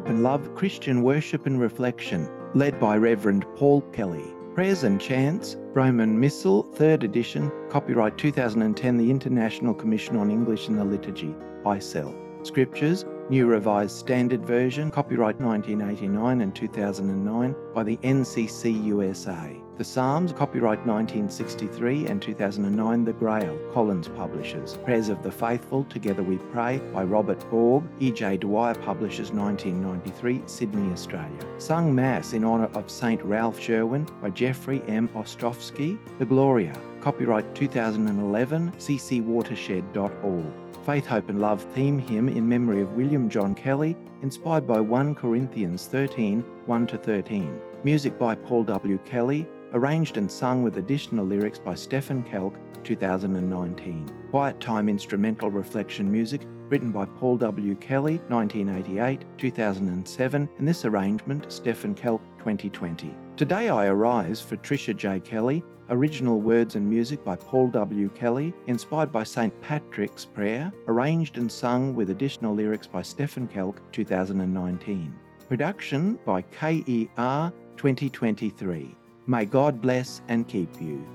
And 0.05 0.23
Love 0.23 0.55
Christian 0.55 1.03
Worship 1.03 1.45
and 1.45 1.59
Reflection, 1.59 2.29
led 2.53 2.79
by 2.79 2.97
Reverend 2.97 3.45
Paul 3.55 3.81
Kelly. 3.93 4.25
Prayers 4.55 4.83
and 4.83 4.99
Chants, 4.99 5.55
Roman 5.73 6.19
Missal, 6.19 6.65
3rd 6.75 7.03
edition, 7.03 7.51
copyright 7.69 8.17
2010, 8.17 8.97
the 8.97 9.09
International 9.09 9.73
Commission 9.73 10.17
on 10.17 10.29
English 10.29 10.67
in 10.67 10.75
the 10.75 10.83
Liturgy, 10.83 11.33
ICEL. 11.65 12.13
Scriptures, 12.45 13.05
New 13.31 13.47
Revised 13.47 13.95
Standard 13.95 14.45
Version, 14.45 14.91
copyright 14.91 15.39
1989 15.39 16.41
and 16.41 16.53
2009 16.53 17.55
by 17.73 17.81
the 17.81 17.95
NCC 18.03 18.83
USA. 18.83 19.55
The 19.77 19.85
Psalms, 19.85 20.33
copyright 20.33 20.85
1963 20.85 22.07
and 22.07 22.21
2009, 22.21 23.05
The 23.05 23.13
Grail, 23.13 23.57
Collins 23.71 24.09
Publishers. 24.09 24.75
Prayers 24.83 25.07
of 25.07 25.23
the 25.23 25.31
Faithful, 25.31 25.85
Together 25.85 26.21
We 26.21 26.39
Pray 26.51 26.79
by 26.93 27.05
Robert 27.05 27.49
Borg, 27.49 27.85
E.J. 28.01 28.35
Dwyer 28.35 28.75
Publishers 28.75 29.31
1993, 29.31 30.41
Sydney, 30.45 30.91
Australia. 30.91 31.45
Sung 31.57 31.95
Mass 31.95 32.33
in 32.33 32.43
honour 32.43 32.69
of 32.73 32.91
St. 32.91 33.23
Ralph 33.23 33.57
Sherwin 33.57 34.09
by 34.21 34.31
Jeffrey 34.31 34.81
M. 34.89 35.07
Ostrowski, 35.15 35.97
The 36.19 36.25
Gloria, 36.25 36.77
copyright 36.99 37.55
2011, 37.55 38.73
ccwatershed.org. 38.73 40.70
Faith, 40.85 41.05
Hope 41.05 41.29
and 41.29 41.39
Love 41.39 41.61
theme 41.75 41.99
hymn 41.99 42.27
in 42.27 42.49
memory 42.49 42.81
of 42.81 42.93
William 42.93 43.29
John 43.29 43.53
Kelly, 43.53 43.95
inspired 44.23 44.65
by 44.65 44.79
1 44.79 45.13
Corinthians 45.13 45.85
13 45.85 46.43
1 46.65 46.87
13. 46.87 47.61
Music 47.83 48.17
by 48.17 48.33
Paul 48.33 48.63
W. 48.63 48.97
Kelly, 49.05 49.47
arranged 49.73 50.17
and 50.17 50.31
sung 50.31 50.63
with 50.63 50.77
additional 50.77 51.23
lyrics 51.23 51.59
by 51.59 51.75
Stephen 51.75 52.23
Kelk, 52.23 52.55
2019. 52.83 54.09
Quiet 54.31 54.59
Time 54.59 54.89
instrumental 54.89 55.51
reflection 55.51 56.11
music 56.11 56.41
written 56.69 56.91
by 56.91 57.05
Paul 57.05 57.37
W. 57.37 57.75
Kelly, 57.75 58.19
1988, 58.29 59.23
2007, 59.37 60.49
and 60.57 60.67
this 60.67 60.85
arrangement, 60.85 61.51
Stephen 61.51 61.93
Kelk, 61.93 62.21
2020. 62.39 63.13
Today 63.35 63.69
I 63.69 63.87
Arise 63.87 64.41
for 64.41 64.57
Tricia 64.57 64.95
J. 64.95 65.19
Kelly, 65.19 65.63
original 65.91 66.39
words 66.39 66.75
and 66.75 66.89
music 66.89 67.23
by 67.23 67.35
Paul 67.35 67.67
W. 67.67 68.09
Kelly, 68.09 68.53
inspired 68.67 69.11
by 69.11 69.23
St. 69.23 69.53
Patrick's 69.61 70.25
Prayer, 70.25 70.71
arranged 70.87 71.37
and 71.37 71.51
sung 71.51 71.93
with 71.93 72.09
additional 72.09 72.55
lyrics 72.55 72.87
by 72.87 73.01
Stephen 73.01 73.47
Kelk, 73.47 73.77
2019. 73.91 75.13
Production 75.47 76.17
by 76.25 76.41
KER 76.43 77.51
2023. 77.77 78.95
May 79.27 79.45
God 79.45 79.81
bless 79.81 80.21
and 80.29 80.47
keep 80.47 80.69
you. 80.81 81.05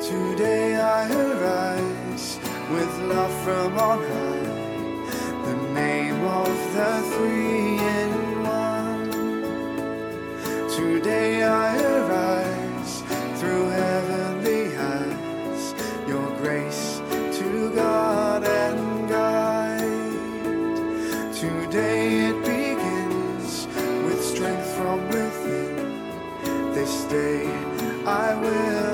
Today 0.00 0.76
I 0.76 1.08
arise 1.08 2.38
with 2.70 2.98
love 3.02 3.32
from 3.44 3.78
on 3.78 3.98
high, 4.00 5.44
the 5.46 5.54
name 5.72 6.24
of 6.24 6.74
the 6.74 7.02
three 7.14 7.78
in 7.78 8.42
one. 8.42 9.10
Today 10.68 11.44
I 11.44 11.76
arise 11.80 12.41
Day 27.08 27.46
I 28.06 28.34
will 28.40 28.91